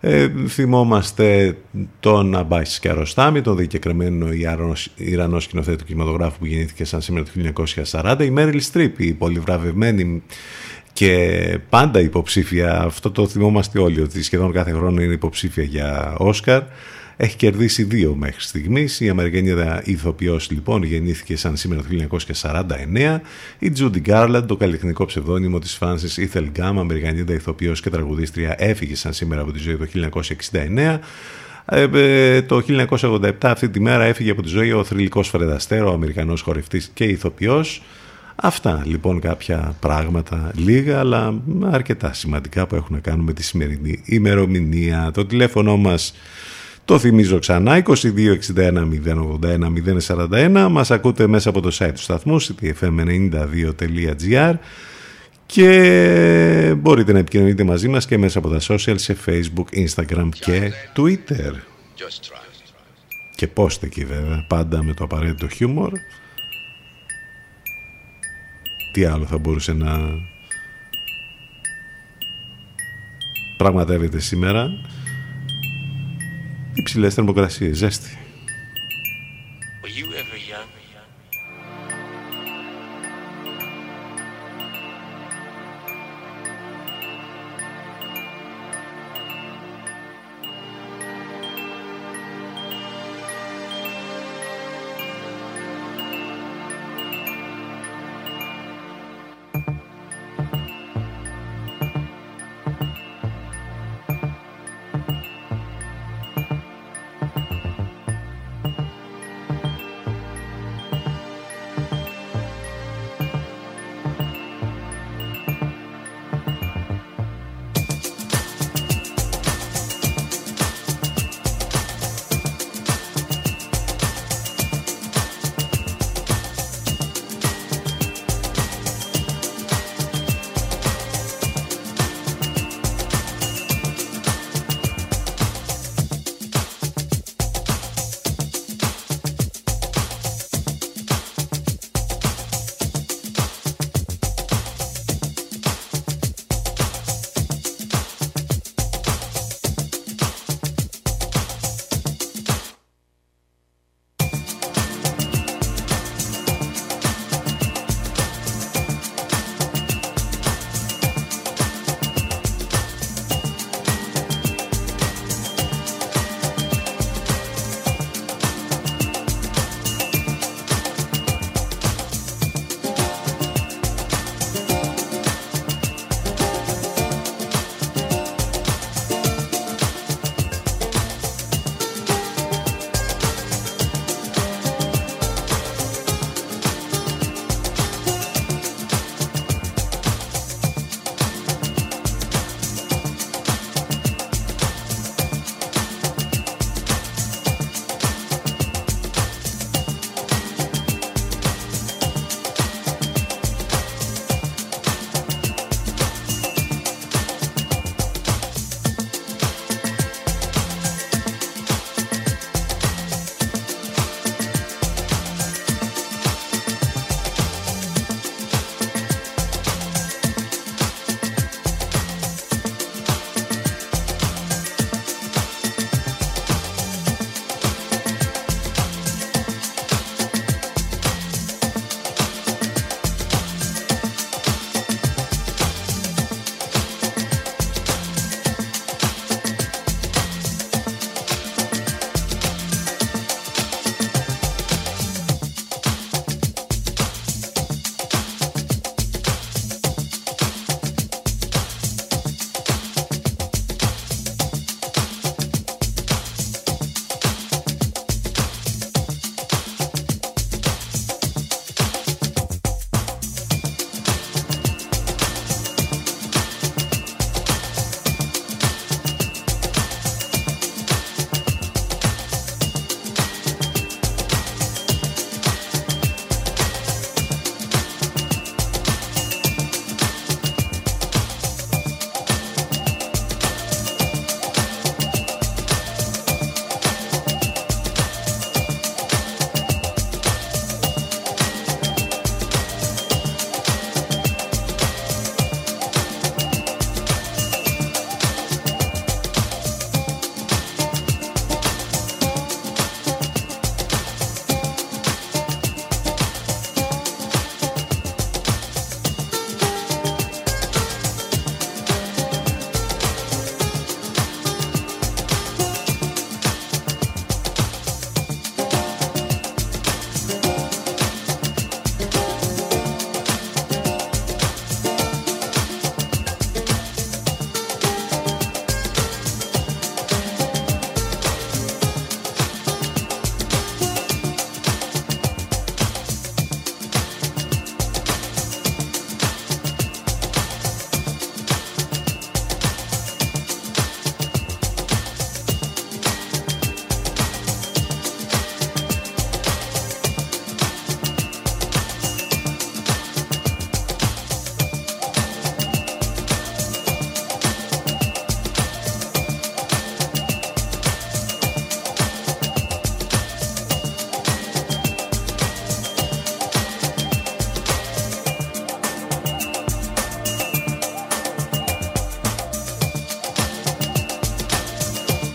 Ε, 0.00 0.28
θυμόμαστε 0.48 1.56
τον 2.00 2.34
Αμπάις 2.34 2.72
Σκιαροστάμι, 2.72 3.40
τον 3.40 3.56
δικαιωμένο 3.56 4.32
Ιρανός 4.96 5.42
σκηνοθέτη 5.42 5.78
του 5.78 5.84
κινηματογράφου 5.84 6.38
που 6.38 6.46
γεννήθηκε 6.46 6.84
σαν 6.84 7.00
σήμερα 7.00 7.24
το 7.24 7.64
1940, 7.90 8.24
η 8.24 8.30
Μέριλ 8.30 8.60
Στρίπ, 8.60 9.00
η 9.00 9.12
πολυβραβευμένη 9.12 10.22
και 10.92 11.58
πάντα 11.68 12.00
υποψήφια, 12.00 12.80
αυτό 12.80 13.10
το 13.10 13.26
θυμόμαστε 13.26 13.78
όλοι, 13.78 14.00
ότι 14.00 14.22
σχεδόν 14.22 14.52
κάθε 14.52 14.70
χρόνο 14.70 15.02
είναι 15.02 15.12
υποψήφια 15.12 15.64
για 15.64 16.14
Όσκαρ. 16.18 16.62
Έχει 17.22 17.36
κερδίσει 17.36 17.82
δύο 17.82 18.14
μέχρι 18.14 18.40
στιγμής. 18.40 19.00
Η 19.00 19.08
Αμερικανίδα 19.08 19.82
ηθοποιός 19.84 20.50
λοιπόν 20.50 20.82
γεννήθηκε 20.82 21.36
σαν 21.36 21.56
σήμερα 21.56 21.82
το 21.82 22.18
1949. 22.42 23.20
Η 23.58 23.70
Τζούντι 23.70 24.00
Γκάρλαντ, 24.00 24.46
το 24.46 24.56
καλλιτεχνικό 24.56 25.04
ψευδόνυμο 25.04 25.58
της 25.58 25.74
Φράνση 25.74 26.22
Ήθελ 26.22 26.50
Γκάμ, 26.50 26.78
Αμερικανίδα 26.78 27.34
ηθοποιός 27.34 27.80
και 27.80 27.90
τραγουδίστρια, 27.90 28.54
έφυγε 28.58 28.96
σαν 28.96 29.12
σήμερα 29.12 29.40
από 29.40 29.52
τη 29.52 29.58
ζωή 29.58 29.76
το 29.76 29.86
1969. 30.52 30.98
Ε, 31.64 31.86
ε, 31.92 32.42
το 32.42 32.62
1987 33.00 33.32
αυτή 33.40 33.68
τη 33.68 33.80
μέρα 33.80 34.04
έφυγε 34.04 34.30
από 34.30 34.42
τη 34.42 34.48
ζωή 34.48 34.72
ο 34.72 34.84
θρηλυκός 34.84 35.28
Φρεδαστέρο, 35.28 35.90
ο 35.90 35.94
Αμερικανός 35.94 36.40
χορευτής 36.40 36.90
και 36.94 37.04
ηθοποιός. 37.04 37.82
Αυτά 38.42 38.82
λοιπόν 38.86 39.20
κάποια 39.20 39.74
πράγματα, 39.80 40.50
λίγα 40.54 40.98
αλλά 40.98 41.34
αρκετά 41.70 42.12
σημαντικά 42.12 42.66
που 42.66 42.74
έχουν 42.74 42.94
να 42.94 43.00
κάνουν 43.00 43.24
με 43.24 43.32
τη 43.32 43.42
σημερινή 43.42 44.00
ημερομηνία. 44.04 45.10
Το 45.14 45.26
τηλέφωνο 45.26 45.76
μας 45.76 46.14
το 46.84 46.98
θυμίζω 46.98 47.38
ξανά, 47.38 47.82
2261 47.86 47.92
081 49.36 49.58
041. 50.06 50.68
Μας 50.70 50.90
ακούτε 50.90 51.26
μέσα 51.26 51.48
από 51.48 51.60
το 51.60 51.76
site 51.78 51.90
του 51.94 52.00
σταθμού, 52.00 52.40
ctfm92.gr 52.40 54.54
και 55.46 56.74
μπορείτε 56.78 57.12
να 57.12 57.18
επικοινωνείτε 57.18 57.64
μαζί 57.64 57.88
μας 57.88 58.06
και 58.06 58.18
μέσα 58.18 58.38
από 58.38 58.48
τα 58.48 58.58
social 58.68 58.94
σε 58.94 59.16
facebook, 59.26 59.86
instagram 59.86 60.28
και 60.40 60.72
twitter. 60.96 61.52
Και 63.36 63.46
πόστε 63.46 63.86
εκεί 63.86 64.04
βέβαια, 64.04 64.44
πάντα 64.48 64.84
με 64.84 64.94
το 64.94 65.04
απαραίτητο 65.04 65.48
χιούμορ. 65.48 65.92
Τι 68.92 69.04
άλλο 69.04 69.26
θα 69.26 69.38
μπορούσε 69.38 69.72
να 69.72 70.18
πραγματεύεται 73.56 74.20
σήμερα; 74.20 74.70
Υψηλές 76.74 77.14
θερμοκρασίες, 77.14 77.76
ζέστη. 77.76 78.18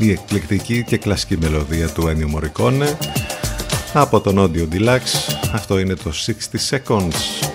Η 0.06 0.12
εκπληκτική 0.12 0.84
και 0.84 0.97
κλασική 0.97 1.38
μελωδία 1.38 1.89
του 1.89 2.03
Ennio 2.03 2.39
Morricone 2.39 2.95
από 3.93 4.22
τον 4.22 4.36
Audio 4.39 4.68
Deluxe. 4.74 5.36
Αυτό 5.53 5.80
είναι 5.80 5.95
το 5.95 6.12
60 6.26 6.32
Seconds. 6.70 7.47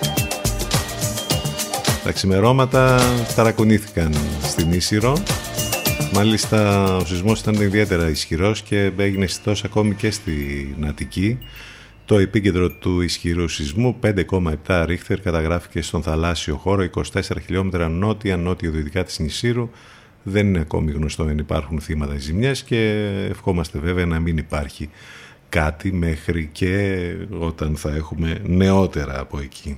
Τα 2.03 2.11
ξημερώματα 2.11 2.99
ταρακουνήθηκαν 3.35 4.13
στην 4.41 4.71
Ίσυρο. 4.71 5.17
Μάλιστα 6.13 6.85
ο 6.95 7.05
σεισμός 7.05 7.39
ήταν 7.39 7.53
ιδιαίτερα 7.53 8.09
ισχυρός 8.09 8.61
και 8.61 8.91
έγινε 8.97 9.23
αισθητός 9.23 9.63
ακόμη 9.63 9.95
και 9.95 10.11
στην 10.11 10.85
Αττική. 10.87 11.37
Το 12.05 12.17
επίκεντρο 12.17 12.71
του 12.71 13.01
ισχυρού 13.01 13.47
σεισμού 13.47 13.99
5,7 14.03 14.83
ρίχτερ 14.85 15.19
καταγράφηκε 15.19 15.81
στον 15.81 16.03
θαλάσσιο 16.03 16.55
χώρο 16.55 16.89
24 17.13 17.21
χιλιόμετρα 17.45 17.89
νότια-νότιο-δυτικά 17.89 19.03
της 19.03 19.19
Νησύρου 19.19 19.69
δεν 20.23 20.47
είναι 20.47 20.59
ακόμη 20.59 20.91
γνωστό 20.91 21.23
αν 21.23 21.37
υπάρχουν 21.37 21.79
θύματα 21.79 22.17
ζημιές 22.17 22.63
και 22.63 23.09
ευχόμαστε 23.29 23.79
βέβαια 23.79 24.05
να 24.05 24.19
μην 24.19 24.37
υπάρχει 24.37 24.89
κάτι 25.49 25.93
μέχρι 25.93 26.49
και 26.51 27.13
όταν 27.39 27.75
θα 27.75 27.95
έχουμε 27.95 28.41
νεότερα 28.45 29.19
από 29.19 29.39
εκεί. 29.39 29.77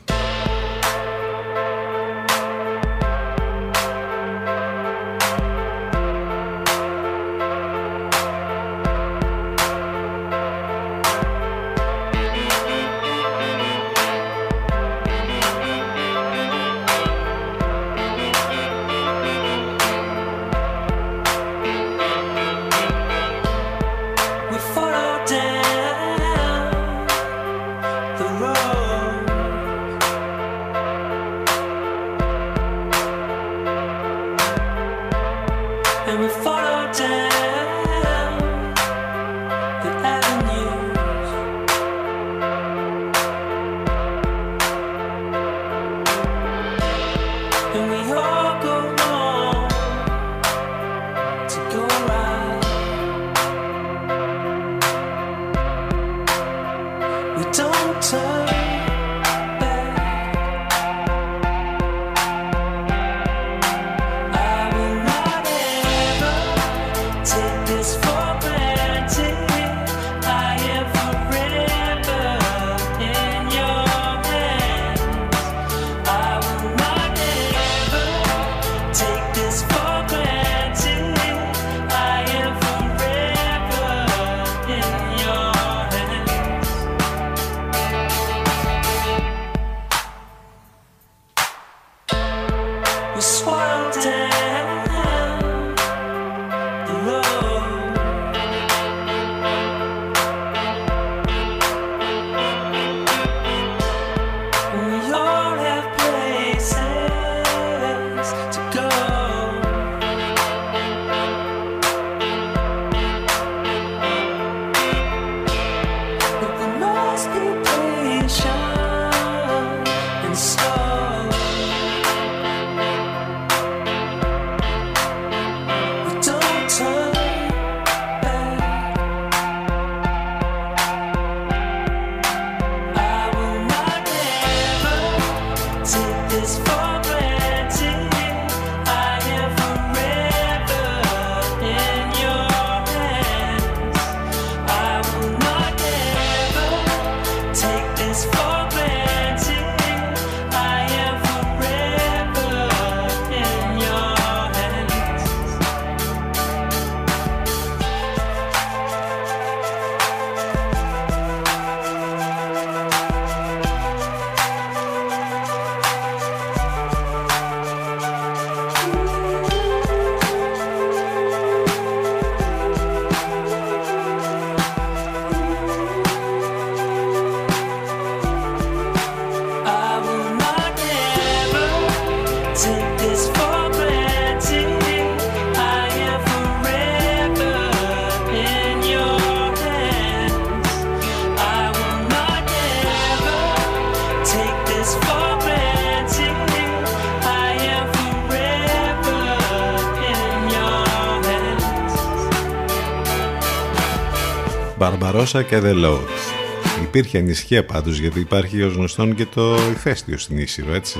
Μπαρμπαρόσα 205.33 205.43
και 205.43 205.59
The 205.63 205.85
Load. 205.85 206.83
Υπήρχε 206.83 207.17
ανησυχία 207.17 207.65
πάντως 207.65 207.97
γιατί 207.97 208.19
υπάρχει 208.19 208.61
ως 208.61 208.73
γνωστόν 208.73 209.15
και 209.15 209.25
το 209.25 209.55
ηφαίστειο 209.71 210.17
στην 210.17 210.37
Ίσυρο 210.37 210.73
έτσι. 210.73 210.99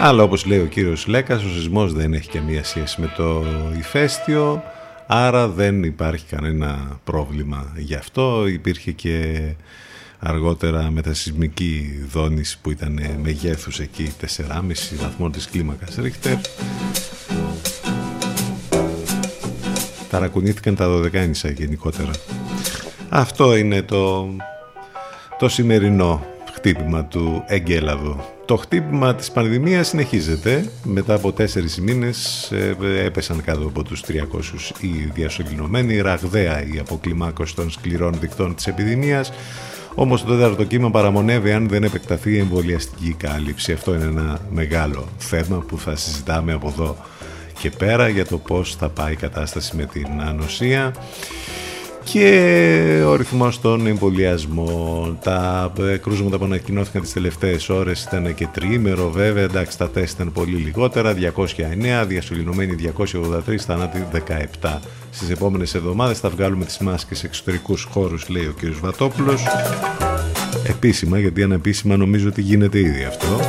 Αλλά 0.00 0.22
όπως 0.22 0.46
λέει 0.46 0.58
ο 0.58 0.66
κύριος 0.66 1.06
Λέκας 1.06 1.42
ο 1.42 1.48
σεισμός 1.48 1.92
δεν 1.92 2.12
έχει 2.12 2.28
καμία 2.28 2.64
σχέση 2.64 3.00
με 3.00 3.12
το 3.16 3.44
ηφαίστειο 3.78 4.62
άρα 5.06 5.48
δεν 5.48 5.82
υπάρχει 5.82 6.24
κανένα 6.24 7.00
πρόβλημα 7.04 7.72
γι' 7.76 7.94
αυτό. 7.94 8.46
Υπήρχε 8.46 8.92
και 8.92 9.40
αργότερα 10.18 10.90
μετασυσμική 10.90 12.04
δόνηση 12.12 12.58
που 12.62 12.70
ήταν 12.70 13.00
μεγέθους 13.22 13.80
εκεί 13.80 14.12
4,5 14.20 14.26
βαθμό 14.96 15.30
της 15.30 15.48
κλίμακας 15.48 15.94
Ρίχτερ. 15.94 16.36
Ταρακουνήθηκαν 20.10 20.74
τα 20.74 20.86
12 20.86 21.52
γενικότερα. 21.56 22.10
Αυτό 23.12 23.56
είναι 23.56 23.82
το, 23.82 24.28
το 25.38 25.48
σημερινό 25.48 26.26
χτύπημα 26.54 27.04
του 27.04 27.44
Εγκέλαδου. 27.46 28.20
Το 28.44 28.56
χτύπημα 28.56 29.14
της 29.14 29.30
πανδημίας 29.30 29.88
συνεχίζεται. 29.88 30.70
Μετά 30.84 31.14
από 31.14 31.32
τέσσερις 31.32 31.80
μήνες 31.80 32.50
ε, 32.52 32.76
έπεσαν 33.04 33.42
κάτω 33.44 33.66
από 33.66 33.82
τους 33.82 34.02
300 34.08 34.12
οι 34.80 34.88
διασωληνωμένοι, 35.14 36.00
ραγδαία 36.00 36.64
η 36.74 36.78
αποκλιμάκωση 36.78 37.54
των 37.54 37.70
σκληρών 37.70 38.14
δικτών 38.20 38.54
της 38.54 38.66
επιδημίας. 38.66 39.32
Όμως 39.94 40.24
το 40.24 40.32
τέταρτο 40.32 40.64
κύμα 40.64 40.90
παραμονεύει 40.90 41.52
αν 41.52 41.68
δεν 41.68 41.82
επεκταθεί 41.82 42.32
η 42.32 42.38
εμβολιαστική 42.38 43.14
κάλυψη. 43.18 43.72
Αυτό 43.72 43.94
είναι 43.94 44.04
ένα 44.04 44.40
μεγάλο 44.50 45.08
θέμα 45.18 45.64
που 45.68 45.78
θα 45.78 45.96
συζητάμε 45.96 46.52
από 46.52 46.68
εδώ 46.68 46.96
και 47.60 47.70
πέρα 47.70 48.08
για 48.08 48.26
το 48.26 48.38
πώς 48.38 48.74
θα 48.74 48.88
πάει 48.88 49.12
η 49.12 49.16
κατάσταση 49.16 49.76
με 49.76 49.84
την 49.84 50.06
ανοσία 50.20 50.92
και 52.12 53.04
ο 53.06 53.16
ρυθμός 53.16 53.60
των 53.60 53.86
εμβολιασμών. 53.86 55.18
Τα 55.22 55.72
ε, 55.80 55.96
κρούσματα 55.96 56.38
που 56.38 56.44
ανακοινώθηκαν 56.44 57.02
τις 57.02 57.12
τελευταίες 57.12 57.68
ώρες 57.68 58.04
ήταν 58.04 58.34
και 58.34 58.46
τριήμερο 58.46 59.10
βέβαια, 59.10 59.42
εντάξει 59.42 59.78
τα 59.78 59.90
τεστ 59.90 60.14
ήταν 60.14 60.32
πολύ 60.32 60.56
λιγότερα, 60.56 61.14
209, 61.14 62.06
διασωληνωμένοι 62.06 62.74
283, 62.74 63.56
θανάτοι 63.56 64.06
17. 64.60 64.78
Στις 65.10 65.30
επόμενες 65.30 65.74
εβδομάδες 65.74 66.18
θα 66.18 66.28
βγάλουμε 66.28 66.64
τις 66.64 66.78
μάσκες 66.78 67.18
σε 67.18 67.26
εξωτερικούς 67.26 67.88
χώρους, 67.90 68.28
λέει 68.28 68.44
ο 68.44 68.54
κ. 68.60 68.80
Βατόπουλος. 68.80 69.42
Επίσημα, 70.66 71.18
γιατί 71.18 71.42
ανεπίσημα 71.42 71.96
νομίζω 71.96 72.28
ότι 72.28 72.40
γίνεται 72.40 72.78
ήδη 72.78 73.04
αυτό 73.04 73.40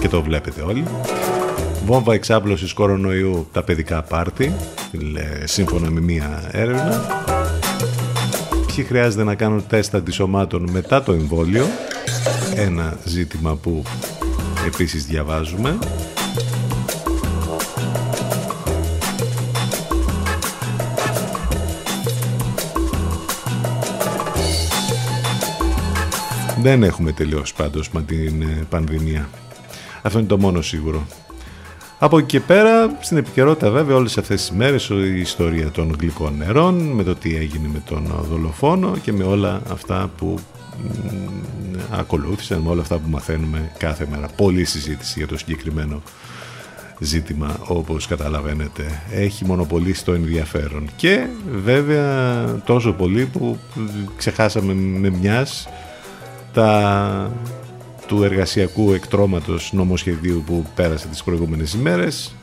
και 0.00 0.08
το 0.08 0.22
βλέπετε 0.22 0.62
όλοι. 0.62 0.84
Βόμβα 1.84 2.14
εξάπλωσης 2.14 2.72
κορονοϊού 2.72 3.48
τα 3.52 3.62
παιδικά 3.62 4.02
πάρτι, 4.02 4.52
σύμφωνα 5.44 5.90
με 5.90 6.00
μία 6.00 6.48
έρευνα 6.52 7.37
ποιοι 8.78 8.86
χρειάζεται 8.86 9.24
να 9.24 9.34
κάνουν 9.34 9.66
τεστ 9.66 9.94
αντισωμάτων 9.94 10.70
μετά 10.70 11.02
το 11.02 11.12
εμβόλιο 11.12 11.66
ένα 12.54 12.98
ζήτημα 13.04 13.56
που 13.56 13.82
επίσης 14.66 15.06
διαβάζουμε 15.06 15.78
Δεν 26.62 26.82
έχουμε 26.82 27.12
τελειώσει 27.12 27.54
πάντως 27.54 27.90
με 27.90 28.02
την 28.02 28.42
ε, 28.42 28.66
πανδημία. 28.68 29.28
Αυτό 30.02 30.18
είναι 30.18 30.28
το 30.28 30.38
μόνο 30.38 30.62
σίγουρο. 30.62 31.06
Από 32.00 32.18
εκεί 32.18 32.26
και 32.26 32.40
πέρα, 32.40 32.96
στην 33.00 33.16
επικαιρότητα 33.16 33.70
βέβαια 33.70 33.96
όλες 33.96 34.18
αυτές 34.18 34.40
τις 34.40 34.56
μέρες 34.56 34.88
η 34.88 35.20
ιστορία 35.20 35.70
των 35.70 35.96
γλυκών 36.00 36.36
νερών, 36.36 36.74
με 36.74 37.02
το 37.02 37.14
τι 37.14 37.36
έγινε 37.36 37.68
με 37.72 37.82
τον 37.88 38.26
δολοφόνο 38.30 38.96
και 39.02 39.12
με 39.12 39.24
όλα 39.24 39.62
αυτά 39.70 40.10
που 40.18 40.38
ακολούθησαν, 41.90 42.60
με 42.60 42.70
όλα 42.70 42.80
αυτά 42.80 42.96
που 42.96 43.08
μαθαίνουμε 43.08 43.72
κάθε 43.78 44.06
μέρα. 44.10 44.28
Πολλή 44.36 44.64
συζήτηση 44.64 45.18
για 45.18 45.26
το 45.26 45.38
συγκεκριμένο 45.38 46.02
ζήτημα 47.00 47.56
όπως 47.66 48.06
καταλαβαίνετε 48.06 49.02
έχει 49.10 49.44
μονοπολίσει 49.44 50.04
το 50.04 50.12
ενδιαφέρον 50.12 50.88
και 50.96 51.26
βέβαια 51.62 52.44
τόσο 52.64 52.92
πολύ 52.92 53.24
που 53.24 53.58
ξεχάσαμε 54.16 54.74
με 54.74 55.10
μιας 55.10 55.68
τα 56.52 57.32
του 58.08 58.22
εργασιακού 58.22 58.92
εκτρώματος 58.92 59.72
νομοσχεδίου 59.72 60.42
που 60.46 60.64
πέρασε 60.74 61.08
τις 61.08 61.22
προηγούμενες 61.22 61.72
ημέρες 61.72 62.34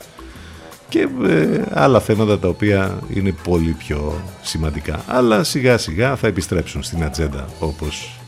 και 0.89 1.07
ε, 1.25 1.61
άλλα 1.71 1.99
θέματα 1.99 2.39
τα 2.39 2.47
οποία 2.47 2.99
είναι 3.13 3.33
πολύ 3.43 3.75
πιο 3.77 4.21
σημαντικά. 4.41 5.03
Αλλά 5.07 5.43
σιγά 5.43 5.77
σιγά 5.77 6.15
θα 6.15 6.27
επιστρέψουν 6.27 6.83
στην 6.83 7.03
ατζέντα 7.03 7.47
όπως 7.59 8.19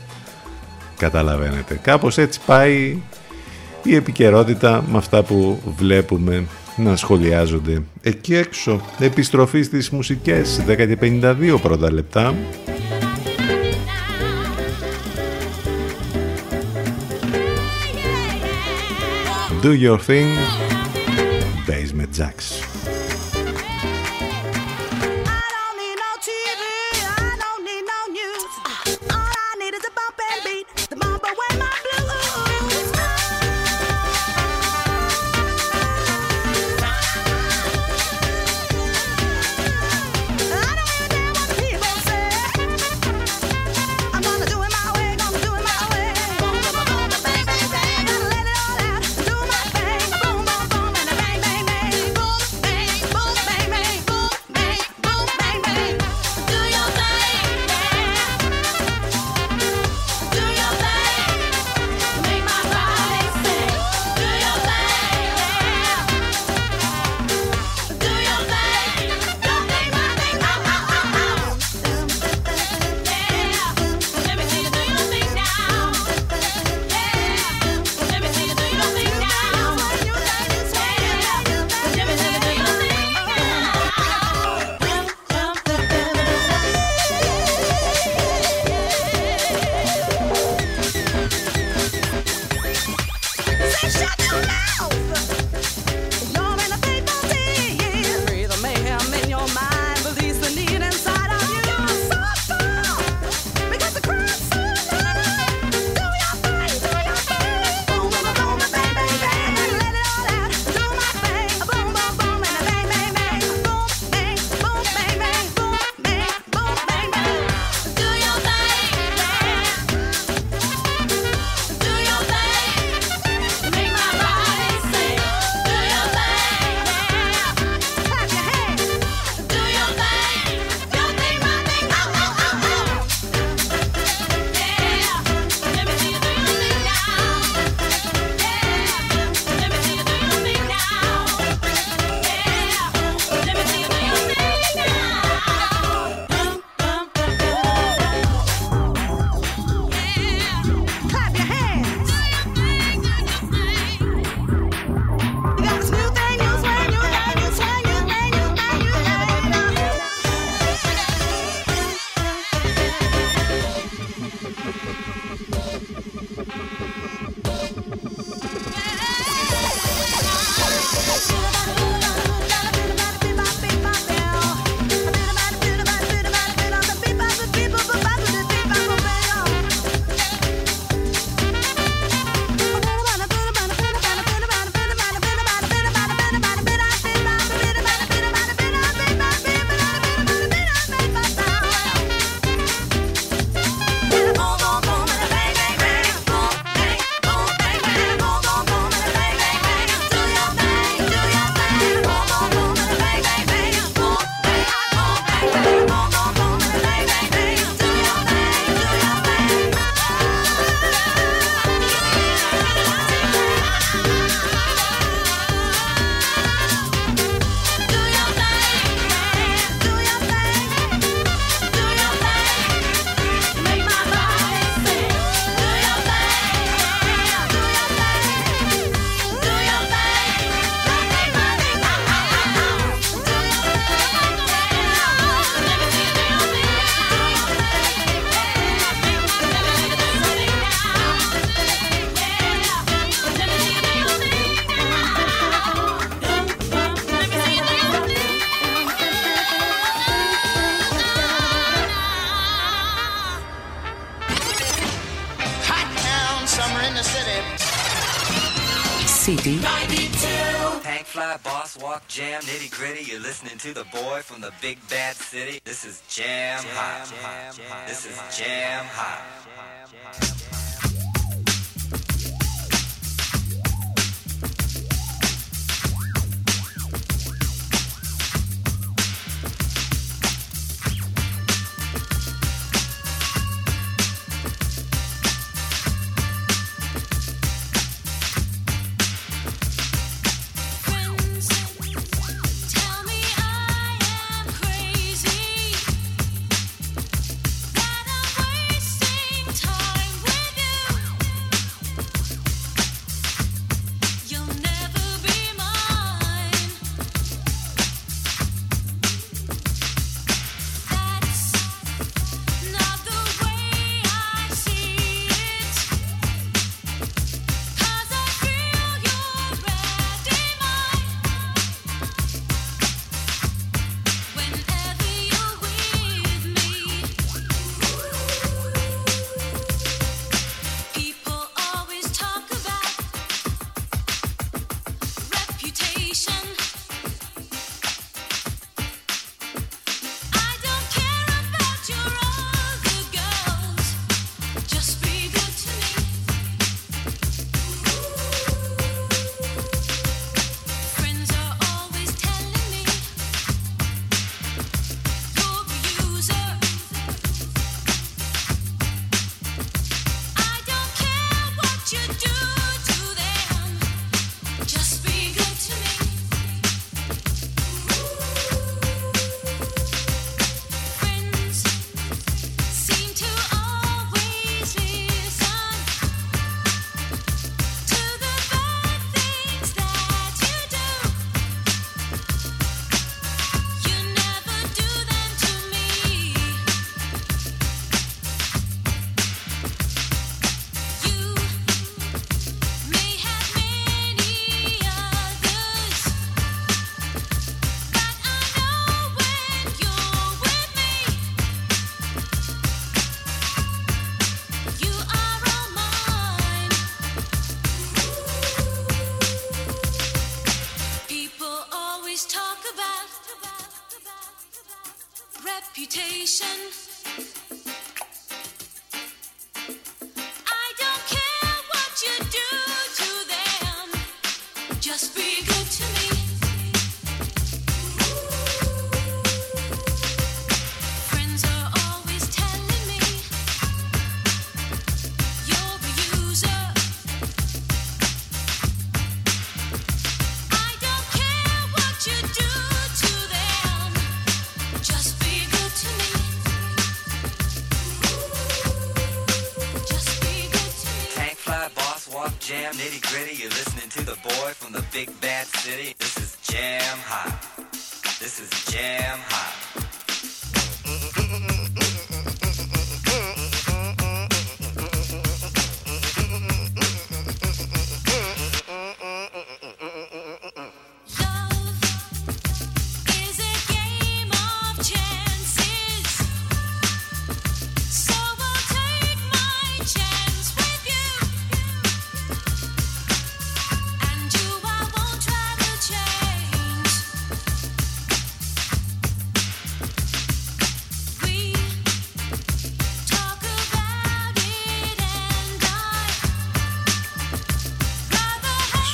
καταλαβαίνετε. 0.96 1.78
Κάπως 1.82 2.18
έτσι 2.18 2.40
πάει 2.46 2.98
η 3.82 3.94
επικαιρότητα 3.94 4.84
με 4.90 4.98
αυτά 4.98 5.22
που 5.22 5.60
βλέπουμε 5.76 6.44
να 6.76 6.96
σχολιάζονται 6.96 7.82
εκεί 8.02 8.34
έξω. 8.34 8.80
Επιστροφή 8.98 9.62
στις 9.62 9.90
μουσικές 9.90 10.62
10 10.68 10.96
52 11.00 11.58
πρώτα 11.62 11.92
λεπτά. 11.92 12.34
Do 19.60 19.72
Your 19.72 19.98
Thing, 19.98 20.36
Basement 21.66 22.12
Jacks. 22.12 22.67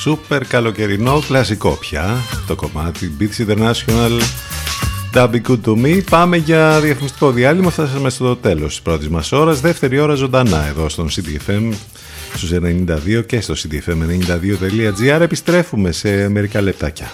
Σούπερ 0.05 0.45
καλοκαιρινό 0.47 1.21
κλασικό 1.27 1.77
πια 1.79 2.17
το 2.47 2.55
κομμάτι 2.55 3.17
Beats 3.19 3.47
International 3.47 4.21
That'd. 5.13 6.01
Πάμε 6.09 6.37
για 6.37 6.79
διαφημιστικό 6.79 7.31
διάλειμμα. 7.31 7.69
Φτάσαμε 7.69 8.09
στο 8.09 8.35
τέλος 8.35 8.67
της 8.67 8.81
πρώτης 8.81 9.09
μας 9.09 9.31
ώρας. 9.31 9.61
Δεύτερη 9.61 9.99
ώρα 9.99 10.13
ζωντανά 10.13 10.65
εδώ 10.67 10.89
στον 10.89 11.09
CDFM 11.09 11.71
στους 12.35 12.51
92 12.51 13.25
και 13.25 13.41
στο 13.41 13.53
cdfm92.gr. 13.53 15.21
Επιστρέφουμε 15.21 15.91
σε 15.91 16.29
μερικά 16.29 16.61
λεπτάκια. 16.61 17.11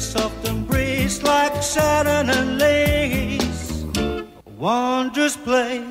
Soft 0.00 0.48
embrace 0.48 1.22
like 1.22 1.62
satin 1.62 2.30
and 2.30 2.58
lace, 2.58 3.84
a 3.98 4.50
wondrous 4.58 5.36
place. 5.36 5.89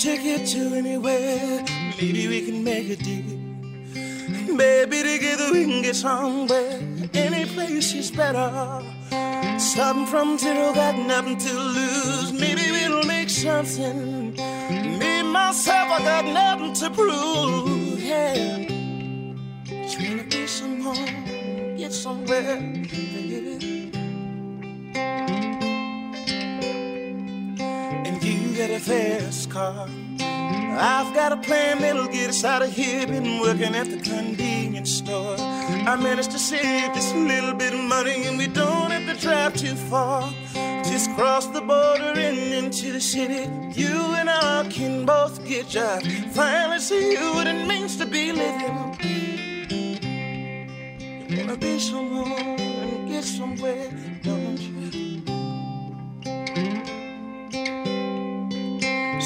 You 0.00 0.38
to 0.38 0.76
anywhere. 0.76 1.64
Maybe 2.00 2.28
we 2.28 2.46
can 2.46 2.62
make 2.62 2.88
a 2.88 2.94
deal. 2.94 4.56
Baby, 4.56 5.02
together 5.02 5.50
we 5.50 5.64
can 5.64 5.82
get 5.82 5.96
somewhere. 5.96 6.80
Any 7.14 7.44
place 7.46 7.94
is 7.94 8.12
better. 8.12 8.80
Starting 9.58 10.06
from 10.06 10.38
zero, 10.38 10.72
got 10.72 10.96
nothing 10.96 11.36
to 11.38 11.52
lose. 11.52 12.32
Maybe 12.32 12.70
we'll 12.70 13.02
make 13.02 13.28
something. 13.28 14.34
Me, 15.00 15.22
myself, 15.24 15.90
I 15.90 15.98
got 16.04 16.26
nothing 16.26 16.74
to 16.74 16.90
prove. 16.90 18.00
Yeah. 18.00 18.68
Just 19.82 20.00
wanna 20.00 20.22
be 20.22 20.46
someone, 20.46 21.74
get 21.76 21.92
somewhere, 21.92 22.77
fast 28.88 29.50
car. 29.50 29.86
I've 30.18 31.14
got 31.14 31.30
a 31.32 31.36
plan 31.36 31.82
that'll 31.82 32.08
get 32.08 32.30
us 32.30 32.42
out 32.42 32.62
of 32.62 32.72
here. 32.72 33.06
Been 33.06 33.38
working 33.38 33.74
at 33.74 33.90
the 33.90 33.98
convenience 33.98 34.90
store. 34.90 35.36
I 35.38 35.94
managed 35.96 36.30
to 36.30 36.38
save 36.38 36.94
this 36.94 37.12
little 37.12 37.52
bit 37.52 37.74
of 37.74 37.80
money, 37.80 38.24
and 38.26 38.38
we 38.38 38.46
don't 38.46 38.90
have 38.90 39.06
to 39.14 39.20
drive 39.20 39.54
too 39.56 39.74
far. 39.74 40.32
Just 40.84 41.14
cross 41.16 41.46
the 41.48 41.60
border 41.60 42.18
and 42.18 42.38
into 42.60 42.90
the 42.92 43.00
city. 43.00 43.50
You 43.78 43.94
and 44.20 44.30
I 44.30 44.66
can 44.70 45.04
both 45.04 45.46
get 45.46 45.68
jobs. 45.68 46.06
Finally 46.34 46.78
see 46.78 47.16
what 47.34 47.46
it 47.46 47.66
means 47.66 47.98
to 47.98 48.06
be 48.06 48.32
living. 48.32 48.78
You 51.28 51.36
wanna 51.36 51.58
be 51.58 51.78
someone 51.78 52.32
and 52.32 53.08
get 53.10 53.24
somewhere, 53.24 53.90
don't 54.22 54.58
you? 54.58 55.07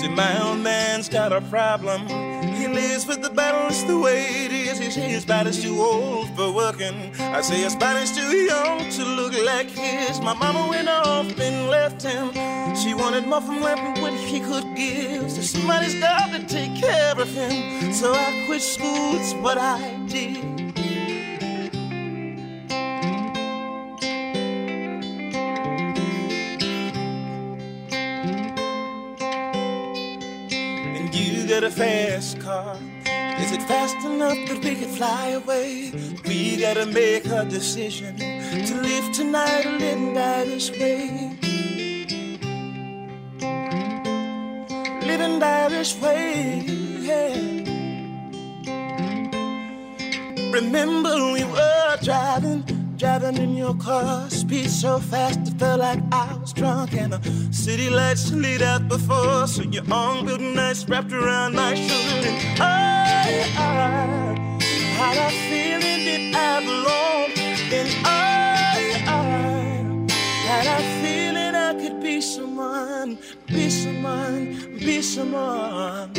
See, 0.03 0.09
my 0.09 0.43
old 0.43 0.59
man's 0.59 1.09
got 1.09 1.33
a 1.33 1.41
problem. 1.43 2.09
He 2.57 2.67
lives 2.67 3.07
with 3.07 3.23
the 3.23 3.31
battle, 3.31 3.69
it's 3.69 3.85
the 3.85 3.97
way 3.97 4.25
it 4.47 4.51
is. 4.51 4.77
He 4.77 4.91
says 4.91 5.13
his 5.13 5.25
body's 5.25 5.63
too 5.63 5.81
old 5.81 6.29
for 6.35 6.51
working. 6.53 7.13
I 7.21 7.41
say 7.41 7.61
his 7.63 7.77
body's 7.77 8.11
too 8.11 8.37
young 8.37 8.91
to 8.91 9.05
look 9.05 9.33
like 9.45 9.71
his. 9.71 10.21
My 10.21 10.35
mama 10.35 10.67
went 10.69 10.89
off 10.89 11.39
and 11.39 11.71
left 11.71 12.03
him. 12.03 12.33
She 12.75 12.95
wanted 12.95 13.29
more 13.29 13.43
from 13.43 13.61
life 13.61 13.77
than 13.77 14.03
what 14.03 14.13
he 14.13 14.41
could 14.41 14.75
give. 14.75 15.31
So 15.31 15.41
somebody's 15.41 15.95
got 15.95 16.33
to 16.33 16.45
take 16.49 16.75
care 16.75 17.15
of 17.17 17.33
him. 17.33 17.93
So 17.93 18.13
I 18.13 18.43
quit 18.47 18.61
school, 18.61 19.15
it's 19.15 19.35
what 19.35 19.57
I 19.57 19.79
did. 20.09 20.52
A 31.61 31.71
fast 31.71 32.41
car. 32.41 32.77
Is 33.39 33.53
it 33.53 33.63
fast 33.65 33.97
enough 34.07 34.39
that 34.49 34.65
we 34.65 34.75
could 34.75 34.89
fly 34.89 35.29
away? 35.31 35.93
We 36.27 36.57
gotta 36.57 36.87
make 36.87 37.27
a 37.27 37.45
decision 37.45 38.17
to 38.17 38.75
live 38.81 39.13
tonight 39.13 39.67
or 39.67 39.73
live 39.73 39.99
and 39.99 40.15
die 40.15 40.45
this 40.47 40.71
way. 40.71 41.37
Live 45.07 45.21
and 45.21 45.41
die 45.41 45.69
this 45.69 46.01
way. 46.01 46.65
Yeah. 47.01 47.37
Remember 50.53 51.33
we 51.33 51.45
were 51.45 51.97
driving, 52.03 52.65
driving 53.03 53.37
in 53.39 53.57
your 53.57 53.75
car, 53.75 54.31
speed 54.31 54.71
so 54.71 55.01
fast 55.01 55.41
it 55.49 55.59
felt 55.59 55.81
like 55.81 55.99
I 56.13 56.37
was 56.41 56.53
drunk, 56.53 56.93
and 56.93 57.13
the 57.13 57.53
city 57.53 57.91
lights 57.91 58.31
lit 58.31 58.63
up 58.63 58.87
before, 58.87 59.49
so 59.49 59.63
your 59.63 59.83
arm 59.91 60.25
built 60.25 60.41
nice 60.41 60.89
wrapped 60.89 61.11
around 61.11 61.57
my 61.57 61.75
shoulder, 61.75 62.29
and 62.29 62.61
I, 62.61 63.43
I 63.59 64.61
had 64.99 65.17
a 65.19 65.31
feeling 65.51 66.03
that 66.07 66.23
I 66.49 66.61
belonged, 66.65 67.39
and 67.79 67.91
I, 68.07 69.03
I 69.09 69.29
had 70.47 70.67
a 70.79 70.81
feeling 71.03 71.55
I 71.57 71.75
could 71.75 72.01
be 72.01 72.21
someone, 72.21 73.19
be 73.49 73.69
someone, 73.69 74.79
be 74.79 75.03
someone. 75.03 76.13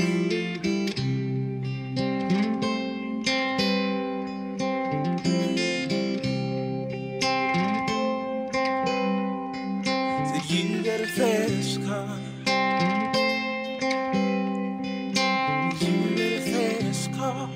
You 11.23 11.29
a 11.29 11.31
fast 16.41 17.13
car. 17.13 17.49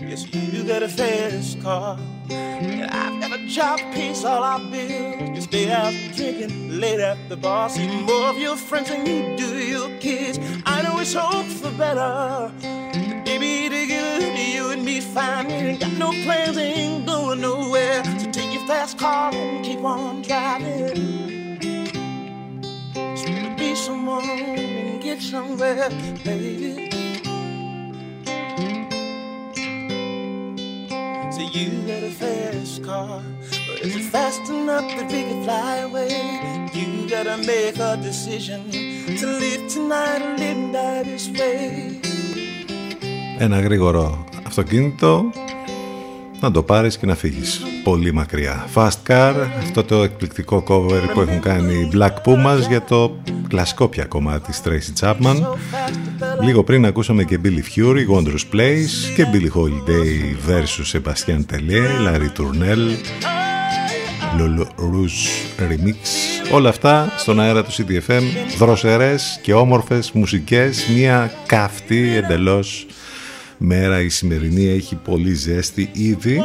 Yes, 0.00 0.34
you 0.34 0.64
got 0.64 0.82
a 0.82 0.88
fast 0.88 1.62
car. 1.62 1.96
And 2.28 2.90
I've 2.90 3.20
got 3.20 3.38
a 3.38 3.46
job 3.46 3.78
piece, 3.94 4.24
all 4.24 4.42
I 4.42 4.58
bills. 4.68 5.36
You 5.36 5.40
stay 5.42 5.70
out 5.70 5.94
drinking 6.16 6.80
late 6.80 6.98
at 6.98 7.18
the 7.28 7.36
bar. 7.36 7.68
See 7.68 7.86
more 8.02 8.26
of 8.26 8.36
your 8.36 8.56
friends 8.56 8.88
than 8.88 9.06
you 9.06 9.36
do 9.36 9.46
your 9.58 9.96
kids. 10.00 10.40
I 10.66 10.82
it's 11.02 11.14
hope 11.14 11.46
for 11.46 11.70
better. 11.78 12.00
Uh, 12.00 12.50
Together, 13.24 14.34
you 14.34 14.70
and 14.70 14.84
me 14.84 15.00
fine. 15.00 15.50
Ain't 15.50 15.80
got 15.80 15.92
no 15.92 16.10
plans, 16.24 16.56
ain't 16.56 17.06
going 17.06 17.40
nowhere 17.40 17.51
car 19.01 19.33
and 19.33 19.65
keep 19.65 19.83
on 19.83 20.21
driving. 20.21 21.59
So 22.93 23.25
to 23.25 23.55
be 23.57 23.73
someone 23.75 24.23
and 24.29 25.01
get 25.01 25.19
somewhere, 25.21 25.89
baby. 26.23 26.89
So 31.33 31.41
you 31.55 31.67
got 31.89 32.03
a 32.03 32.11
fast 32.11 32.83
car, 32.83 33.23
but 33.67 33.79
is 33.81 33.95
it 33.95 34.03
fast 34.11 34.47
enough 34.49 34.87
that 34.95 35.11
we 35.11 35.23
can 35.23 35.43
fly 35.43 35.77
away? 35.77 36.69
You 36.73 37.09
gotta 37.09 37.37
make 37.37 37.77
a 37.79 37.97
decision 37.97 38.69
to 39.19 39.25
live 39.41 39.67
tonight 39.73 40.21
or 40.21 40.37
live 40.37 40.57
and 40.57 40.73
die 40.73 41.03
this 41.03 41.27
way. 41.29 41.99
Ένα 43.39 43.59
γρήγορο 43.59 44.25
αυτοκίνητο 44.45 45.31
να 46.42 46.50
το 46.50 46.62
πάρεις 46.62 46.98
και 46.98 47.06
να 47.06 47.14
φύγεις 47.14 47.62
πολύ 47.84 48.12
μακριά. 48.12 48.66
Fast 48.74 49.08
Car, 49.08 49.34
αυτό 49.58 49.84
το 49.84 50.02
εκπληκτικό 50.02 50.64
cover 50.68 51.02
που 51.14 51.20
έχουν 51.20 51.40
κάνει 51.40 51.74
οι 51.74 51.90
Black 51.94 52.14
Pumas 52.24 52.68
για 52.68 52.82
το 52.82 53.16
κλασικό 53.48 53.88
πια 53.88 54.04
κομμάτι 54.04 54.50
της 54.50 54.62
Tracy 54.64 55.04
Chapman. 55.04 55.36
Λίγο 56.40 56.64
πριν 56.64 56.86
ακούσαμε 56.86 57.24
και 57.24 57.38
Billy 57.44 57.78
Fury, 57.78 58.16
Wondrous 58.16 58.54
Place 58.54 59.14
και 59.16 59.26
Billy 59.32 59.60
Holiday 59.60 60.36
versus 60.48 60.92
Sebastian 60.92 61.40
Tellier, 61.52 62.06
Larry 62.06 62.30
Tournell, 62.38 62.96
Lolo 64.38 64.64
Rouge 64.64 65.22
Remix. 65.70 65.96
Όλα 66.52 66.68
αυτά 66.68 67.12
στον 67.16 67.40
αέρα 67.40 67.64
του 67.64 67.70
CDFM, 67.72 68.22
δροσερές 68.58 69.40
και 69.42 69.54
όμορφες 69.54 70.12
μουσικές, 70.12 70.86
μια 70.94 71.32
καυτή 71.46 72.16
εντελώς 72.16 72.86
μέρα 73.64 74.00
η 74.00 74.08
σημερινή 74.08 74.64
έχει 74.66 74.94
πολύ 74.94 75.34
ζέστη 75.34 75.90
ήδη 75.92 76.40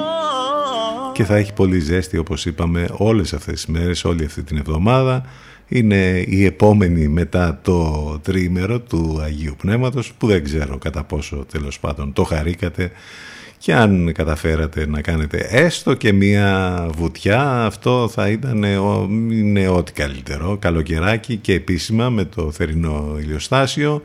και 1.14 1.24
θα 1.24 1.36
έχει 1.36 1.54
πολύ 1.54 1.80
ζέστη 1.80 2.18
όπως 2.18 2.46
είπαμε 2.46 2.88
όλες 2.92 3.34
αυτές 3.34 3.54
τις 3.54 3.66
μέρες, 3.66 4.04
όλη 4.06 4.26
αυτή 4.26 4.44
την 4.44 4.58
εβδομάδα. 4.58 5.26
Είναι 5.68 6.24
η 6.28 6.46
επόμενη 6.46 7.08
μετά 7.08 7.60
το 7.64 8.20
τρίμερο 8.24 8.80
του 8.80 9.20
Αγίου 9.24 9.56
Πνεύματος 9.58 10.14
που 10.18 10.28
δεν 10.28 10.44
ξέρω 10.44 10.78
κατά 10.78 11.04
πόσο 11.04 11.46
τέλος 11.52 11.80
πάντων 11.80 12.14
το 12.14 12.24
χαρήκατε. 12.24 12.92
Και 13.58 13.74
αν 13.74 14.12
καταφέρατε 14.14 14.88
να 14.88 15.02
κάνετε 15.02 15.48
έστω 15.50 15.94
και 15.94 16.14
μία 16.14 16.86
βουτιά 16.96 17.66
αυτό 17.66 18.10
θα 18.14 18.30
ήταν 18.30 18.64
ο- 18.64 19.08
είναι 19.32 19.68
ό,τι 19.68 19.92
καλύτερο. 19.92 20.58
Καλοκαιράκι 20.58 21.36
και 21.36 21.54
επίσημα 21.54 22.10
με 22.10 22.24
το 22.26 22.52
θερινό 22.52 23.16
ηλιοστάσιο 23.22 24.02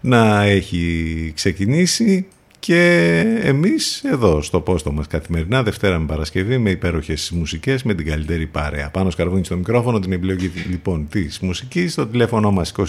να 0.00 0.42
έχει 0.42 1.32
ξεκινήσει 1.34 2.26
και 2.64 3.18
εμείς 3.42 4.04
εδώ 4.04 4.42
στο 4.42 4.60
πόστο 4.60 4.92
μας 4.92 5.06
καθημερινά 5.06 5.62
Δευτέρα 5.62 5.98
με 5.98 6.06
Παρασκευή 6.06 6.58
με 6.58 6.70
υπέροχες 6.70 7.30
μουσικές 7.30 7.82
με 7.82 7.94
την 7.94 8.06
καλύτερη 8.06 8.46
παρέα. 8.46 8.90
Πάνω 8.90 9.10
σκαρβούνι 9.10 9.44
στο 9.44 9.56
μικρόφωνο 9.56 9.98
την 9.98 10.12
επιλογή 10.12 10.52
λοιπόν 10.70 11.08
της 11.08 11.40
μουσικής. 11.40 11.92
Στο 11.92 12.06
τηλέφωνο 12.06 12.50
μας 12.50 12.72
2261 12.76 12.84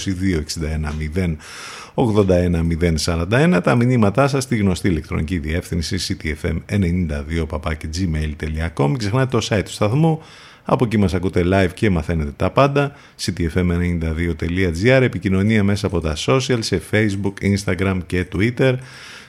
081 1.95 3.59
τα 3.63 3.75
μηνύματά 3.75 4.27
σας 4.27 4.43
στη 4.43 4.57
γνωστή 4.57 4.87
ηλεκτρονική 4.87 5.37
διεύθυνση 5.37 6.17
ctfm92 6.21 7.45
gmail.com 7.97 8.87
Μην 8.87 8.97
ξεχνάτε 8.97 9.37
το 9.37 9.47
site 9.49 9.63
του 9.65 9.71
σταθμού. 9.71 10.21
Από 10.63 10.85
εκεί 10.85 10.97
μας 10.97 11.13
ακούτε 11.13 11.43
live 11.45 11.73
και 11.73 11.89
μαθαίνετε 11.89 12.31
τα 12.35 12.49
πάντα. 12.49 12.91
ctfm92.gr 13.25 15.01
επικοινωνία 15.01 15.63
μέσα 15.63 15.87
από 15.87 15.99
τα 15.99 16.15
social 16.25 16.59
σε 16.59 16.81
facebook, 16.91 17.33
instagram 17.41 17.97
και 18.05 18.25
twitter 18.35 18.75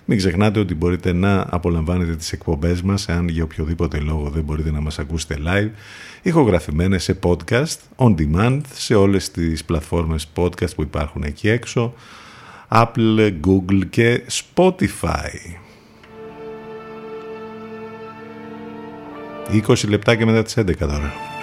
μην 0.04 0.18
ξεχνάτε 0.18 0.60
ότι 0.60 0.74
μπορείτε 0.74 1.12
να 1.12 1.46
απολαμβάνετε 1.50 2.16
τις 2.16 2.32
εκπομπές 2.32 2.82
μας 2.82 3.08
αν 3.08 3.28
για 3.28 3.44
οποιοδήποτε 3.44 3.98
λόγο 3.98 4.30
δεν 4.30 4.42
μπορείτε 4.42 4.70
να 4.70 4.80
μας 4.80 4.98
ακούσετε 4.98 5.38
live 5.46 5.70
ηχογραφημένες 6.22 7.02
σε 7.02 7.18
podcast 7.22 7.76
on 7.96 8.14
demand 8.18 8.60
σε 8.74 8.94
όλες 8.94 9.30
τις 9.30 9.64
πλατφόρμες 9.64 10.28
podcast 10.36 10.74
που 10.74 10.82
υπάρχουν 10.82 11.22
εκεί 11.22 11.48
έξω 11.48 11.94
Apple, 12.68 13.32
Google 13.46 13.80
και 13.90 14.22
Spotify. 14.30 15.62
20 19.66 19.88
λεπτά 19.88 20.14
και 20.14 20.24
μετά 20.24 20.42
τις 20.42 20.58
11 20.58 20.76
τώρα 20.78 21.33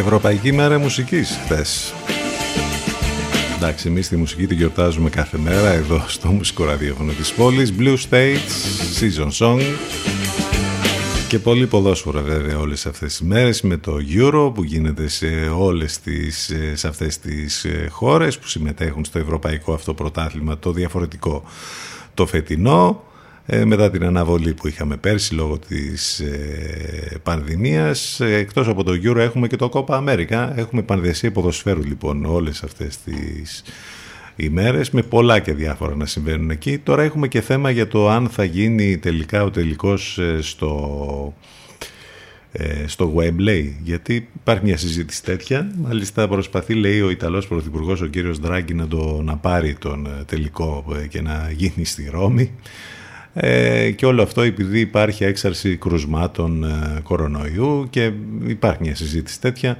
Ευρωπαϊκή 0.00 0.52
Μέρα 0.52 0.78
Μουσικής 0.78 1.38
χθες. 1.44 1.94
Εντάξει, 3.56 3.88
εμείς 3.88 4.08
τη 4.08 4.16
μουσική 4.16 4.46
τη 4.46 4.54
γιορτάζουμε 4.54 5.10
κάθε 5.10 5.38
μέρα 5.38 5.68
εδώ 5.70 6.04
στο 6.06 6.28
μουσικό 6.28 6.64
ραδιόφωνο 6.64 7.12
της 7.12 7.32
πόλης. 7.32 7.72
Blue 7.78 7.96
States, 8.10 8.36
Season 9.00 9.30
Song. 9.38 9.60
Και 11.28 11.38
πολύ 11.38 11.66
ποδόσφαιρο 11.66 12.22
βέβαια 12.22 12.58
όλες 12.58 12.86
αυτές 12.86 13.08
τις 13.08 13.20
μέρες 13.20 13.62
με 13.62 13.76
το 13.76 13.96
Euro 14.14 14.54
που 14.54 14.64
γίνεται 14.64 15.08
σε 15.08 15.26
όλες 15.56 16.00
τις, 16.00 16.52
σε 16.74 16.88
αυτές 16.88 17.18
τις 17.18 17.64
ε, 17.64 17.88
χώρες 17.90 18.38
που 18.38 18.48
συμμετέχουν 18.48 19.04
στο 19.04 19.18
ευρωπαϊκό 19.18 19.72
αυτό 19.72 19.94
πρωτάθλημα 19.94 20.58
το 20.58 20.72
διαφορετικό 20.72 21.44
το 22.14 22.26
φετινό 22.26 23.02
ε, 23.52 23.64
μετά 23.64 23.90
την 23.90 24.04
αναβολή 24.04 24.54
που 24.54 24.68
είχαμε 24.68 24.96
πέρσι 24.96 25.34
λόγω 25.34 25.58
της 25.58 26.20
ε, 26.20 27.20
πανδημίας 27.22 28.20
ε, 28.20 28.34
εκτός 28.34 28.68
από 28.68 28.84
το 28.84 28.92
Euro 29.04 29.16
έχουμε 29.16 29.46
και 29.46 29.56
το 29.56 29.70
Copa 29.72 29.98
America. 29.98 30.52
Έχουμε 30.54 30.82
πανδεσία 30.82 31.32
ποδοσφαίρου 31.32 31.82
λοιπόν 31.82 32.24
όλες 32.24 32.62
αυτές 32.62 32.98
τις 32.98 33.62
ημέρες 34.36 34.90
με 34.90 35.02
πολλά 35.02 35.38
και 35.38 35.52
διάφορα 35.52 35.96
να 35.96 36.06
συμβαίνουν 36.06 36.50
εκεί. 36.50 36.78
Τώρα 36.78 37.02
έχουμε 37.02 37.28
και 37.28 37.40
θέμα 37.40 37.70
για 37.70 37.88
το 37.88 38.08
αν 38.08 38.28
θα 38.28 38.44
γίνει 38.44 38.98
τελικά 38.98 39.44
ο 39.44 39.50
τελικός 39.50 40.18
ε, 40.18 40.38
στο 40.40 41.34
ε, 42.52 42.86
στο 42.86 43.14
Wembley 43.16 43.72
γιατί 43.82 44.28
υπάρχει 44.40 44.64
μια 44.64 44.76
συζήτηση 44.76 45.22
τέτοια. 45.22 45.70
Μάλιστα 45.82 46.28
προσπαθεί 46.28 46.74
λέει 46.74 47.00
ο 47.00 47.10
Ιταλός 47.10 47.46
Πρωθυπουργός 47.46 48.00
ο 48.00 48.06
κύριος 48.06 48.38
Δράγκη 48.38 48.74
να, 48.74 48.88
το, 48.88 49.20
να 49.22 49.36
πάρει 49.36 49.74
τον 49.74 50.06
ε, 50.06 50.24
τελικό 50.24 50.84
ε, 51.02 51.06
και 51.06 51.20
να 51.20 51.50
γίνει 51.56 51.84
στη 51.84 52.08
Ρώμη 52.10 52.50
ε, 53.34 53.90
και 53.90 54.06
όλο 54.06 54.22
αυτό 54.22 54.40
επειδή 54.40 54.80
υπάρχει 54.80 55.24
έξαρση 55.24 55.76
κρουσμάτων 55.76 56.64
ε, 56.64 57.00
κορονοϊού 57.02 57.86
και 57.90 58.12
υπάρχει 58.46 58.82
μια 58.82 58.94
συζήτηση 58.94 59.40
τέτοια 59.40 59.78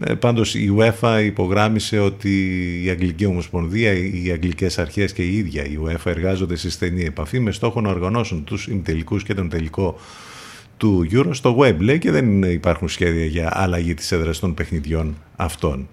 ε, 0.00 0.14
πάντως 0.14 0.54
η 0.54 0.74
UEFA 0.78 1.22
υπογράμμισε 1.24 1.98
ότι 1.98 2.30
η 2.84 2.90
Αγγλική 2.90 3.26
Ομοσπονδία, 3.26 3.92
οι 3.92 4.30
Αγγλικές 4.32 4.78
Αρχές 4.78 5.12
και 5.12 5.22
η 5.22 5.36
ίδια 5.36 5.64
η 5.64 5.78
UEFA 5.84 6.06
εργάζονται 6.06 6.56
σε 6.56 6.70
στενή 6.70 7.04
επαφή 7.04 7.40
με 7.40 7.50
στόχο 7.50 7.80
να 7.80 7.88
οργανώσουν 7.88 8.44
τους 8.44 8.66
ημιτελικούς 8.66 9.22
και 9.22 9.34
τον 9.34 9.48
τελικό 9.48 9.98
του 10.76 11.06
Euro 11.12 11.30
στο 11.30 11.56
Wembley 11.58 11.98
και 11.98 12.10
δεν 12.10 12.42
υπάρχουν 12.42 12.88
σχέδια 12.88 13.24
για 13.24 13.50
αλλαγή 13.52 13.94
της 13.94 14.12
έδρας 14.12 14.38
των 14.38 14.54
παιχνιδιών 14.54 15.16
αυτών. 15.36 15.88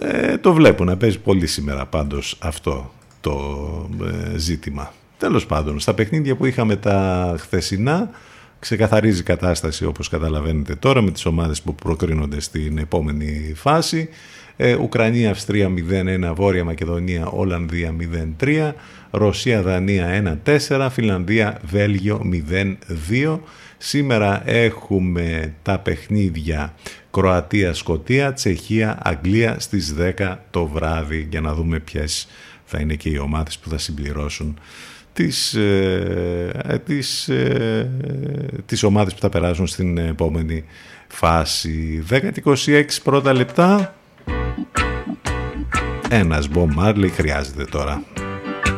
Ε, 0.00 0.38
το 0.38 0.52
βλέπω 0.52 0.84
να 0.84 0.96
παίζει 0.96 1.18
πολύ 1.18 1.46
σήμερα 1.46 1.86
πάντως 1.86 2.36
αυτό 2.40 2.92
το 3.20 3.60
ε, 4.34 4.38
ζήτημα. 4.38 4.92
Τέλος 5.20 5.46
πάντων, 5.46 5.80
στα 5.80 5.94
παιχνίδια 5.94 6.36
που 6.36 6.46
είχαμε 6.46 6.76
τα 6.76 7.34
χθεσινά 7.38 8.10
ξεκαθαρίζει 8.58 9.20
η 9.20 9.22
κατάσταση 9.22 9.84
όπως 9.84 10.08
καταλαβαίνετε 10.08 10.74
τώρα 10.74 11.00
με 11.00 11.10
τις 11.10 11.26
ομάδες 11.26 11.62
που 11.62 11.74
προκρίνονται 11.74 12.40
στην 12.40 12.78
επόμενη 12.78 13.52
φάση. 13.56 14.08
Ε, 14.56 14.74
Ουκρανία, 14.74 15.30
Αυστρία 15.30 15.68
0-1, 15.68 16.32
Βόρεια 16.34 16.64
Μακεδονία, 16.64 17.26
Ολλανδία 17.26 17.94
0-3, 18.40 18.72
Ρωσία, 19.10 19.62
Δανία 19.62 20.38
1-4, 20.68 20.88
Φιλανδία, 20.90 21.60
Βέλγιο 21.64 22.20
0-2. 23.12 23.38
Σήμερα 23.78 24.50
έχουμε 24.50 25.54
τα 25.62 25.78
παιχνίδια 25.78 26.74
Κροατία, 27.10 27.74
Σκοτία, 27.74 28.32
Τσεχία, 28.32 28.98
Αγγλία 29.02 29.56
στις 29.58 29.94
10 30.18 30.36
το 30.50 30.66
βράδυ 30.66 31.26
για 31.30 31.40
να 31.40 31.54
δούμε 31.54 31.78
ποιες 31.78 32.28
θα 32.64 32.78
είναι 32.80 32.94
και 32.94 33.08
οι 33.08 33.18
ομάδες 33.18 33.58
που 33.58 33.68
θα 33.68 33.78
συμπληρώσουν 33.78 34.58
τις, 35.12 35.54
ε, 35.54 36.80
τις, 36.84 37.28
ε, 37.28 37.90
τις 38.66 38.82
ομάδες 38.82 39.14
που 39.14 39.20
θα 39.20 39.28
περάσουν 39.28 39.66
στην 39.66 39.98
επόμενη 39.98 40.64
φάση. 41.08 42.04
10-26 42.08 43.02
πρώτα 43.02 43.32
λεπτά. 43.32 43.94
Ένας 46.08 46.48
Bob 46.54 46.68
Marley 46.78 47.10
χρειάζεται 47.10 47.64
τώρα. 47.64 48.02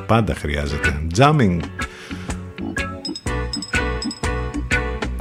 Πάντα 0.07 0.35
χρειάζεται. 0.35 1.07
Jamming. 1.19 1.59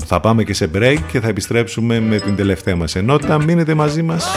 Θα 0.05 0.19
πάμε 0.19 0.43
και 0.43 0.53
σε 0.53 0.69
break 0.75 0.97
και 1.11 1.19
θα 1.19 1.27
επιστρέψουμε 1.27 1.99
με 1.99 2.19
την 2.19 2.35
τελευταία 2.35 2.75
μας 2.75 2.95
ενότητα. 2.95 3.43
Μείνετε 3.43 3.73
μαζί 3.73 4.01
μας. 4.01 4.35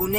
ακούνε. 0.00 0.18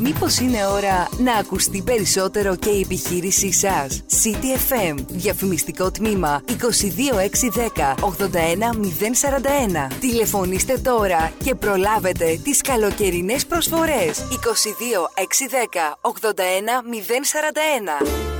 Μήπως 0.00 0.38
είναι 0.38 0.66
ώρα 0.66 1.08
να 1.18 1.34
ακουστεί 1.34 1.82
περισσότερο 1.82 2.56
και 2.56 2.70
η 2.70 2.80
επιχείρησή 2.80 3.52
σας; 3.52 4.02
City 4.22 4.72
FM, 4.72 4.94
διαφημιστικό 5.08 5.90
τμήμα 5.90 6.42
22610 6.46 7.94
81041. 8.00 9.88
Τηλεφωνήστε 10.00 10.78
τώρα 10.78 11.32
και 11.44 11.54
προλάβετε 11.54 12.40
τις 12.44 12.60
καλοκαιρινές 12.60 13.46
προσφορές 13.46 14.24
22610 14.30 15.98
81041. 16.00 18.33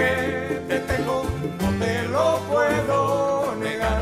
que 0.00 0.62
te 0.68 0.78
tengo, 0.80 1.24
no 1.60 1.68
te 1.78 2.02
lo 2.08 2.38
puedo 2.50 3.54
negar. 3.56 4.00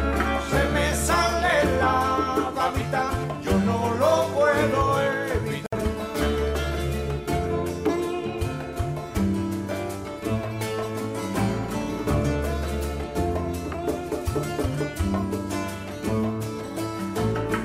Se 0.51 0.61
me 0.75 0.87
sale 0.95 1.55
la 1.81 2.53
babita, 2.55 3.05
yo 3.43 3.55
no 3.69 3.95
lo 4.03 4.13
puedo 4.37 4.81
evitar. 5.03 5.81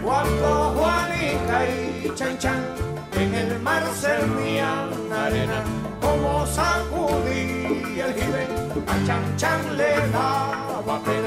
Cuando 0.04 0.48
Juanica 0.76 1.58
y 1.68 2.12
Chan 2.16 2.38
Chan 2.40 2.64
en 3.14 3.36
el 3.36 3.60
mar 3.60 3.84
se 3.94 4.08
servían 4.08 4.90
arena 5.12 5.73
chẳng 9.08 9.24
chẳng 9.38 9.78
lẽ 9.78 10.08
là 10.14 10.82
và 10.86 11.00
phải 11.06 11.22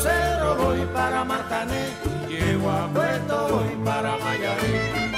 crucero 0.00 0.56
voy 0.56 0.80
para 0.94 1.24
Martané, 1.24 1.88
llego 2.28 2.70
a 2.70 2.88
Puerto, 2.88 3.48
voy 3.48 3.84
para 3.84 4.16
Mayarí. 4.16 5.09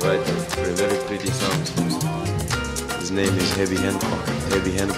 the 0.00 0.06
writer 0.06 0.32
for 0.50 0.62
a 0.62 0.74
very 0.74 0.98
pretty 1.06 1.30
song. 1.30 1.60
His 2.98 3.10
name 3.10 3.34
is 3.38 3.52
Heavy 3.54 3.76
Hancock. 3.76 4.26
Heavy 4.50 4.72
Hancock. 4.72 4.95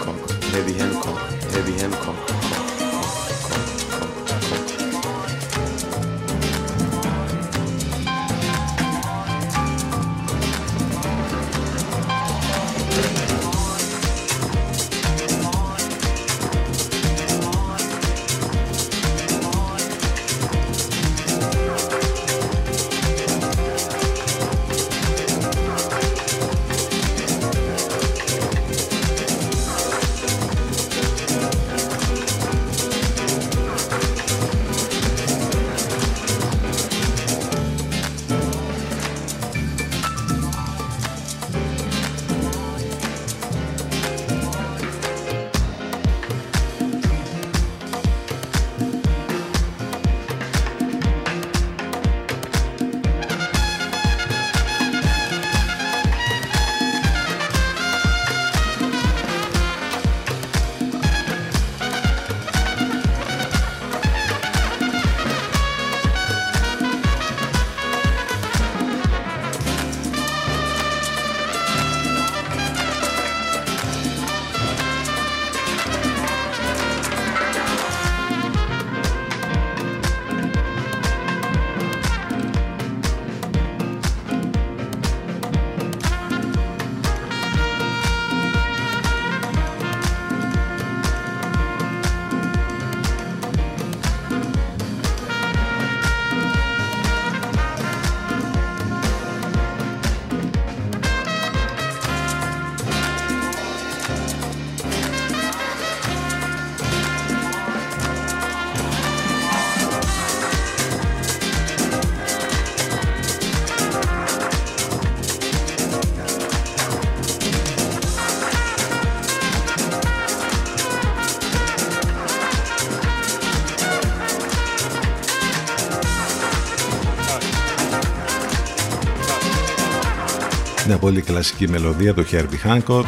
Πολύ 131.09 131.21
κλασική 131.21 131.69
μελωδία 131.69 132.15
του 132.15 132.27
Herbie 132.31 132.69
Hancock, 132.69 133.05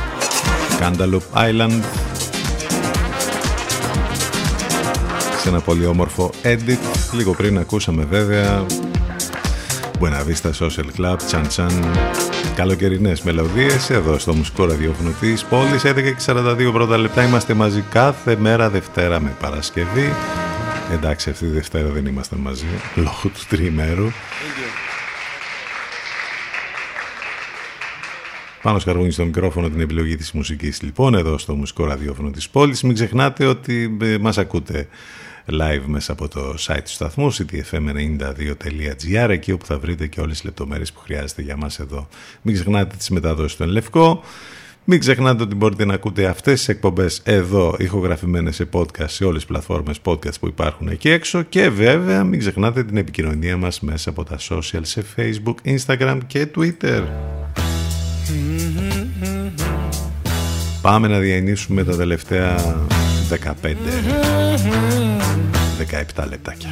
Cantaloupe 0.81 1.33
Island, 1.35 1.81
σε 5.41 5.49
ένα 5.49 5.61
πολύ 5.61 5.87
όμορφο 5.87 6.31
edit. 6.43 6.79
Λίγο 7.13 7.33
πριν 7.35 7.59
ακούσαμε 7.59 8.05
βέβαια 8.05 8.67
Buena 10.01 10.23
Vista 10.29 10.51
Social 10.59 10.85
Club, 10.99 11.17
Chan 11.31 11.45
Chan, 11.57 11.73
καλοκαιρινές 12.55 13.23
μελωδίες 13.23 13.91
εδώ 13.91 14.19
στο 14.19 14.35
μουσικό 14.35 14.65
ραδιόφωνο 14.65 15.11
της 15.21 15.45
πόλης 15.45 15.83
11 15.85 15.95
και 15.95 16.17
42 16.27 16.71
πρώτα 16.73 16.97
λεπτά. 16.99 17.25
Είμαστε 17.25 17.55
μαζί 17.55 17.85
κάθε 17.91 18.37
μέρα 18.37 18.71
Δευτέρα 18.71 19.21
με 19.21 19.37
Παρασκευή. 19.41 20.13
Εντάξει 20.93 21.31
αυτή 21.31 21.45
τη 21.45 21.51
Δευτέρα 21.51 21.89
δεν 21.89 22.07
είμαστε 22.07 22.37
μαζί 22.37 22.67
λόγω 22.95 23.21
του 23.23 23.41
τριημέρου 23.49 24.07
Πάνω 28.71 28.83
σκαργούνι 28.83 29.11
στο 29.11 29.25
μικρόφωνο 29.25 29.69
την 29.71 29.81
επιλογή 29.81 30.17
της 30.17 30.33
μουσικής 30.33 30.83
λοιπόν 30.83 31.15
εδώ 31.15 31.39
στο 31.39 31.55
μουσικό 31.55 31.85
ραδιόφωνο 31.85 32.31
της 32.31 32.49
πόλης 32.49 32.83
μην 32.83 32.95
ξεχνάτε 32.95 33.47
ότι 33.47 33.97
ε, 34.03 34.19
μας 34.19 34.39
ακούτε 34.39 34.89
live 35.47 35.83
μέσα 35.87 36.13
από 36.13 36.29
το 36.29 36.55
site 36.59 36.81
του 36.85 36.91
σταθμού 36.91 37.35
ctfm92.gr 37.35 39.29
εκεί 39.29 39.53
όπου 39.53 39.67
θα 39.67 39.79
βρείτε 39.79 40.07
και 40.07 40.21
όλες 40.21 40.33
τις 40.33 40.45
λεπτομέρειες 40.45 40.93
που 40.93 41.01
χρειάζεται 41.01 41.43
για 41.43 41.57
μας 41.57 41.79
εδώ. 41.79 42.09
Μην 42.43 42.55
ξεχνάτε 42.55 42.97
τις 42.97 43.11
μεταδόσεις 43.11 43.57
του 43.57 43.63
Ενλευκό. 43.63 44.23
Μην 44.85 45.01
ξεχνάτε 45.01 45.43
ότι 45.43 45.55
μπορείτε 45.55 45.85
να 45.85 45.95
ακούτε 45.95 46.27
αυτές 46.27 46.59
τις 46.59 46.69
εκπομπές 46.69 47.21
εδώ 47.25 47.75
ηχογραφημένες 47.79 48.55
σε 48.55 48.69
podcast 48.73 49.05
σε 49.07 49.25
όλες 49.25 49.41
τις 49.41 49.51
πλατφόρμες 49.51 50.01
podcast 50.05 50.41
που 50.41 50.47
υπάρχουν 50.47 50.89
εκεί 50.89 51.09
έξω 51.09 51.43
και 51.43 51.69
βέβαια 51.69 52.25
μην 52.25 52.39
ξεχνάτε 52.39 52.85
την 52.85 52.97
επικοινωνία 52.97 53.57
μας 53.57 53.81
μέσα 53.81 54.11
από 54.11 54.25
τα 54.25 54.39
social 54.51 54.81
σε 54.83 55.05
facebook, 55.17 55.55
instagram 55.65 56.19
και 56.27 56.49
twitter. 56.57 57.03
Πάμε 60.83 61.09
να 61.09 61.19
διανύσουμε 61.19 61.85
τα 61.85 61.97
τελευταία 61.97 62.77
15 63.31 63.75
17 66.15 66.25
λεπτάκια. 66.29 66.71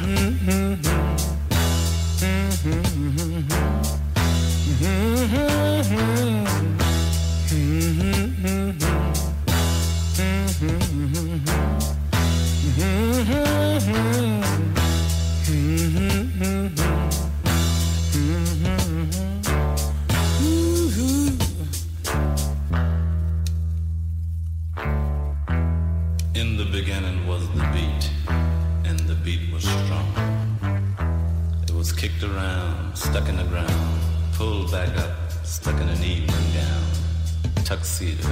Was 31.79 31.93
kicked 31.93 32.23
around, 32.23 32.93
stuck 32.93 33.29
in 33.29 33.37
the 33.37 33.43
ground, 33.45 34.01
pulled 34.33 34.69
back 34.69 34.89
up, 34.97 35.15
stuck 35.45 35.79
in 35.79 35.87
an 35.87 36.03
evening 36.03 36.53
gown, 36.53 37.63
tuxedo, 37.63 38.27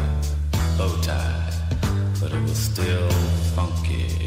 bow 0.77 0.93
tie, 1.01 1.49
but 2.19 2.33
it 2.33 2.41
was 2.41 2.57
still 2.57 3.09
funky. 3.55 4.26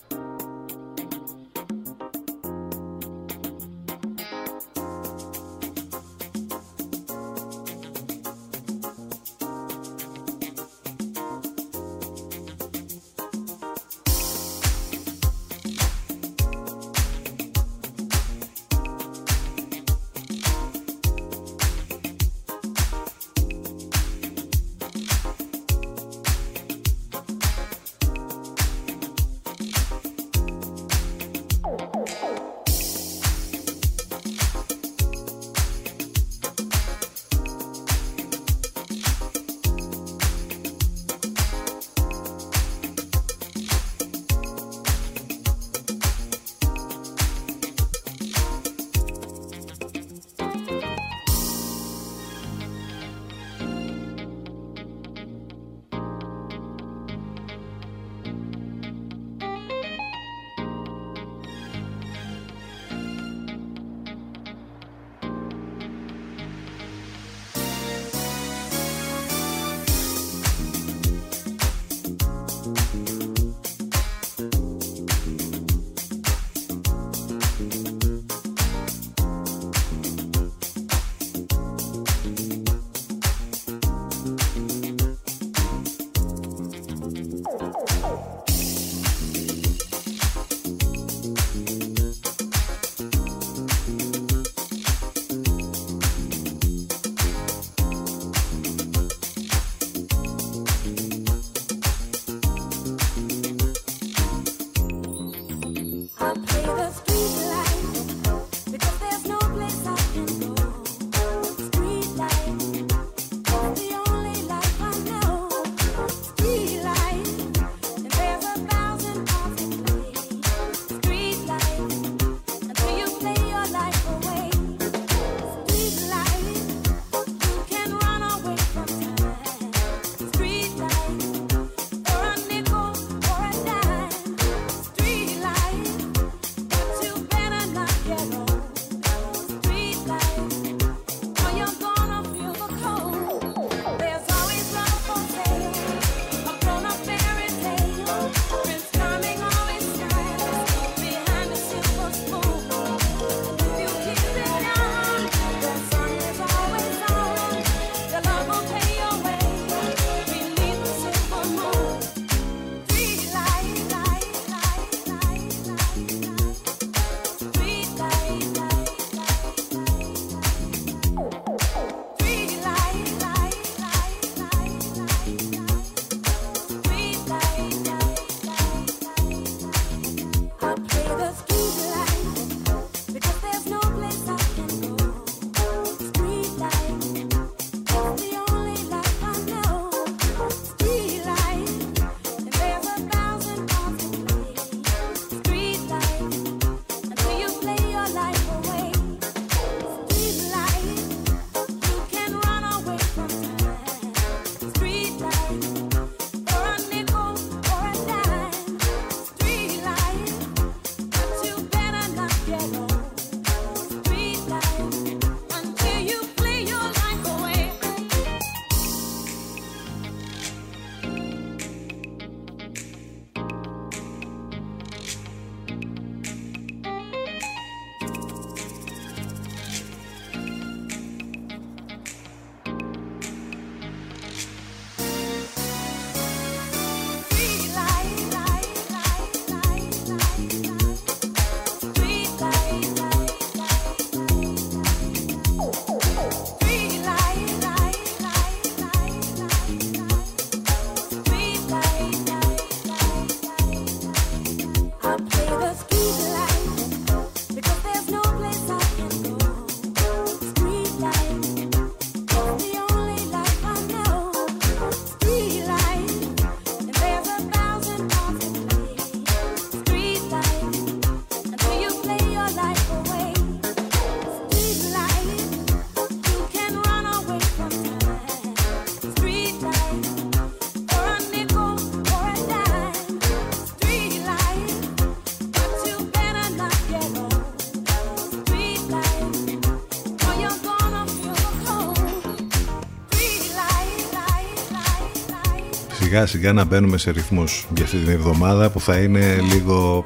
Σιγά 296.25 296.41
σιγά 296.41 296.53
να 296.53 296.65
μπαίνουμε 296.65 296.97
σε 296.97 297.11
ρυθμούς 297.11 297.65
για 297.75 297.83
αυτή 297.83 297.97
την 297.97 298.09
εβδομάδα 298.09 298.69
που 298.69 298.79
θα 298.79 298.97
είναι 298.97 299.39
λίγο 299.53 300.05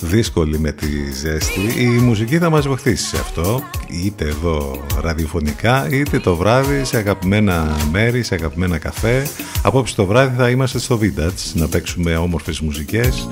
δύσκολη 0.00 0.58
με 0.58 0.72
τη 0.72 1.12
ζέστη. 1.12 1.60
Η 1.78 1.86
μουσική 1.86 2.38
θα 2.38 2.50
μας 2.50 2.66
βοηθήσει 2.66 3.04
σε 3.04 3.16
αυτό, 3.16 3.62
είτε 4.04 4.24
εδώ 4.24 4.84
ραδιοφωνικά, 5.00 5.88
είτε 5.90 6.18
το 6.18 6.36
βράδυ 6.36 6.84
σε 6.84 6.96
αγαπημένα 6.96 7.76
μέρη, 7.90 8.22
σε 8.22 8.34
αγαπημένα 8.34 8.78
καφέ. 8.78 9.26
Απόψε 9.62 9.94
το 9.94 10.06
βράδυ 10.06 10.36
θα 10.36 10.50
είμαστε 10.50 10.78
στο 10.78 10.98
Vintage 11.02 11.52
να 11.54 11.68
παίξουμε 11.68 12.16
όμορφες 12.16 12.60
μουσικές 12.60 13.28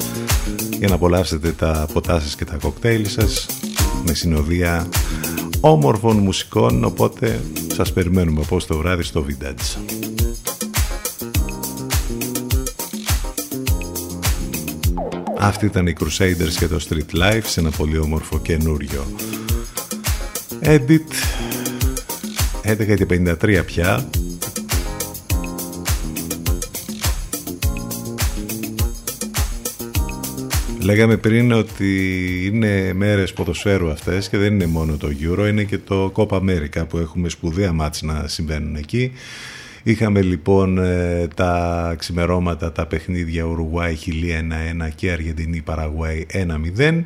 για 0.78 0.89
να 0.89 0.94
απολαύσετε 0.94 1.52
τα 1.52 1.86
ποτά 1.93 2.20
σας 2.20 2.36
και 2.36 2.44
τα 2.44 2.56
κοκτέιλ 2.60 3.06
σας 3.06 3.47
με 4.06 4.15
συνοδεία 4.15 4.89
όμορφων 5.60 6.16
μουσικών, 6.16 6.85
οπότε 6.85 7.40
σας 7.74 7.93
περιμένουμε 7.93 8.40
από 8.40 8.66
το 8.66 8.77
βράδυ 8.77 9.02
στο 9.02 9.24
Vintage. 9.28 9.88
Αυτή 15.40 15.66
ήταν 15.66 15.86
οι 15.86 15.93
Crusaders 16.01 16.52
και 16.59 16.66
το 16.66 16.86
Street 16.89 17.16
Life 17.16 17.44
σε 17.44 17.60
ένα 17.60 17.70
πολύ 17.70 17.98
όμορφο 17.98 18.40
καινούριο 18.40 19.06
Edit 20.62 21.09
11 22.62 22.97
και 22.97 23.06
53 23.40 23.62
πια 23.66 24.09
Λέγαμε 30.81 31.16
πριν 31.16 31.52
ότι 31.52 32.01
είναι 32.44 32.93
μέρες 32.93 33.32
ποδοσφαίρου 33.32 33.90
αυτές 33.90 34.28
και 34.28 34.39
δεν 34.39 34.55
είναι 34.55 34.66
μόνο 34.66 34.97
το 34.97 35.09
Euro, 35.20 35.48
είναι 35.48 35.65
και 35.65 35.78
το 35.78 36.12
Copa 36.15 36.40
America 36.40 36.89
που 36.89 36.98
έχουμε 36.98 37.28
σπουδαία 37.28 37.73
μάτς 37.73 38.02
να 38.02 38.28
συμβαίνουν 38.28 38.74
εκεί. 38.74 39.12
Είχαμε 39.83 40.23
λοιπόν 40.23 40.79
ε, 40.79 41.29
τα 41.35 41.95
ξημερώματα, 41.99 42.73
τα 42.73 42.87
παιχνίδια 42.87 43.45
Ουρουγουάη, 43.45 43.95
Χιλή 43.95 44.49
1-1 44.87 44.89
και 44.95 45.11
Αργεντινή 45.11 45.61
Παραγουάη 45.61 46.27
1-0. 46.79 47.03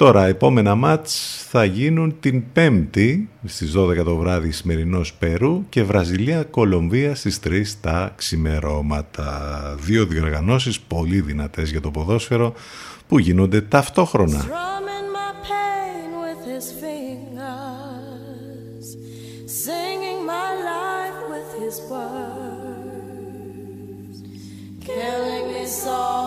Τώρα, 0.00 0.26
επόμενα 0.26 0.74
μάτς 0.74 1.44
θα 1.48 1.64
γίνουν 1.64 2.16
την 2.20 2.42
Πέμπτη 2.52 3.28
στις 3.44 3.74
12 3.76 4.04
το 4.04 4.16
βράδυ 4.16 4.50
σημερινός 4.50 5.12
Περού 5.12 5.64
και 5.68 5.82
Βραζιλία 5.82 6.42
Κολομβία 6.42 7.14
στις 7.14 7.40
3 7.44 7.62
τα 7.80 8.12
ξημερώματα. 8.16 9.60
Δύο 9.80 10.06
διοργανώσεις 10.06 10.80
πολύ 10.80 11.20
δυνατές 11.20 11.70
για 11.70 11.80
το 11.80 11.90
ποδόσφαιρο 11.90 12.54
που 13.08 13.18
γίνονται 13.18 13.60
ταυτόχρονα. 13.60 14.46
His 21.70 21.80
words, 21.82 22.10
killing 24.80 25.52
me 25.52 25.64
softly 25.66 26.19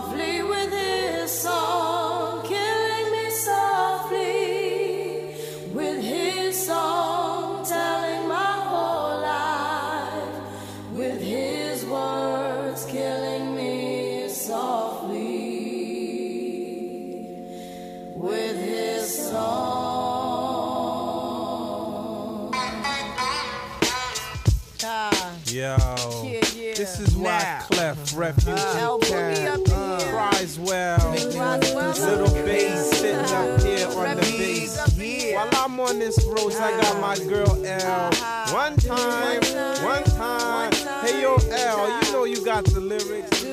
Clef 28.13 28.45
Refugee 28.45 28.79
Al, 28.79 28.99
put 28.99 29.09
me 29.09 29.35
Cat 29.35 29.59
up 29.59 29.69
uh, 29.69 29.93
in 29.95 29.99
here. 29.99 30.11
cries 30.11 30.59
well. 30.59 31.11
Little 31.11 32.33
bass 32.45 32.91
sitting 32.91 33.17
up 33.17 33.61
here 33.61 33.87
on 33.87 34.17
the 34.17 34.21
bass. 34.37 35.33
While 35.33 35.49
I'm 35.53 35.79
on 35.79 35.97
this 35.97 36.23
road, 36.25 36.53
I 36.53 36.79
got 36.79 37.01
my 37.01 37.13
uh-huh. 37.13 37.29
girl 37.29 37.65
L. 37.65 38.07
Uh-huh. 38.09 38.53
One 38.53 38.75
time, 38.75 39.41
one 39.83 40.03
time. 40.03 40.71
Hey 41.01 41.21
yo, 41.23 41.37
L, 41.37 42.05
you 42.05 42.11
know 42.11 42.25
you 42.25 42.45
got 42.45 42.65
the 42.65 42.79
lyrics. 42.79 43.43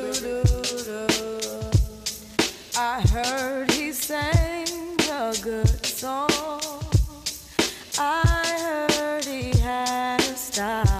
I 2.76 3.00
heard 3.00 3.70
he 3.70 3.92
sang 3.92 4.66
a 5.10 5.34
good 5.40 5.86
song. 5.86 6.28
I 7.98 8.88
heard 8.90 9.24
he 9.24 9.58
had 9.58 10.20
a 10.20 10.36
style. 10.36 10.99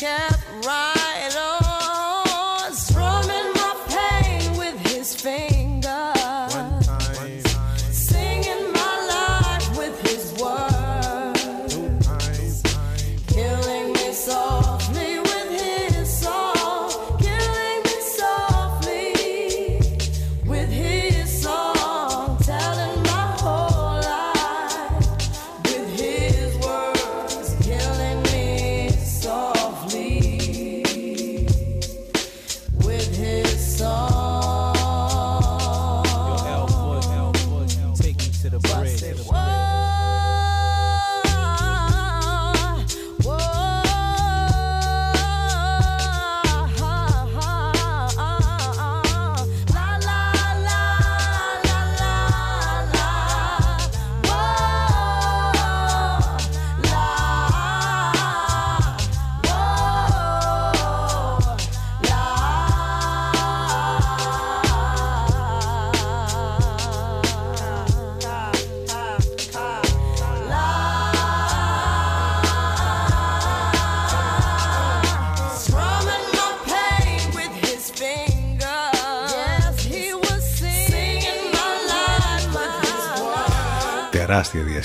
Yeah. 0.00 0.27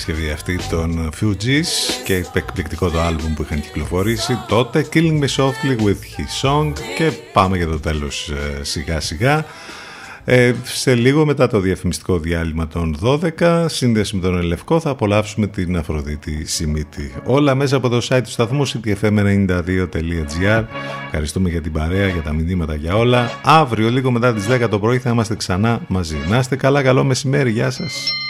Διασκευή 0.06 0.30
αυτή 0.30 0.58
των 0.70 1.10
Fugees 1.20 1.66
και 2.04 2.24
εκπληκτικό 2.32 2.90
το 2.90 3.00
άλμπουμ 3.00 3.34
που 3.34 3.42
είχαν 3.42 3.60
κυκλοφορήσει 3.60 4.38
τότε 4.48 4.86
Killing 4.92 5.20
Me 5.20 5.26
Softly 5.36 5.84
with 5.84 5.88
His 6.16 6.48
Song 6.48 6.72
και 6.96 7.10
πάμε 7.32 7.56
για 7.56 7.66
το 7.66 7.80
τέλος 7.80 8.28
ε, 8.28 8.64
σιγά 8.64 9.00
σιγά. 9.00 9.44
Ε, 10.24 10.52
σε 10.62 10.94
λίγο 10.94 11.24
μετά 11.24 11.48
το 11.48 11.60
διαφημιστικό 11.60 12.18
διάλειμμα 12.18 12.66
των 12.66 12.96
12 13.40 13.64
σύνδεση 13.68 14.16
με 14.16 14.22
τον 14.22 14.38
Ελευκό 14.38 14.80
θα 14.80 14.90
απολαύσουμε 14.90 15.46
την 15.46 15.76
Αφροδίτη 15.76 16.44
Σιμίτη. 16.46 17.14
Όλα 17.24 17.54
μέσα 17.54 17.76
από 17.76 17.88
το 17.88 18.06
site 18.08 18.20
του 18.22 18.30
σταθμού 18.30 18.68
ctfm92.gr 18.68 20.64
ευχαριστούμε 21.04 21.48
για 21.48 21.60
την 21.60 21.72
παρέα, 21.72 22.08
για 22.08 22.22
τα 22.22 22.32
μηνύματα 22.32 22.74
για 22.74 22.96
όλα. 22.96 23.30
Αύριο 23.44 23.90
λίγο 23.90 24.10
μετά 24.10 24.34
τις 24.34 24.46
10 24.50 24.66
το 24.70 24.78
πρωί 24.78 24.98
θα 24.98 25.10
είμαστε 25.10 25.36
ξανά 25.36 25.80
μαζί. 25.88 26.16
Να 26.28 26.38
είστε 26.38 26.56
καλά, 26.56 26.82
καλό 26.82 27.04
μεσημέρι, 27.04 27.50
γεια 27.50 27.70
σας 27.70 28.23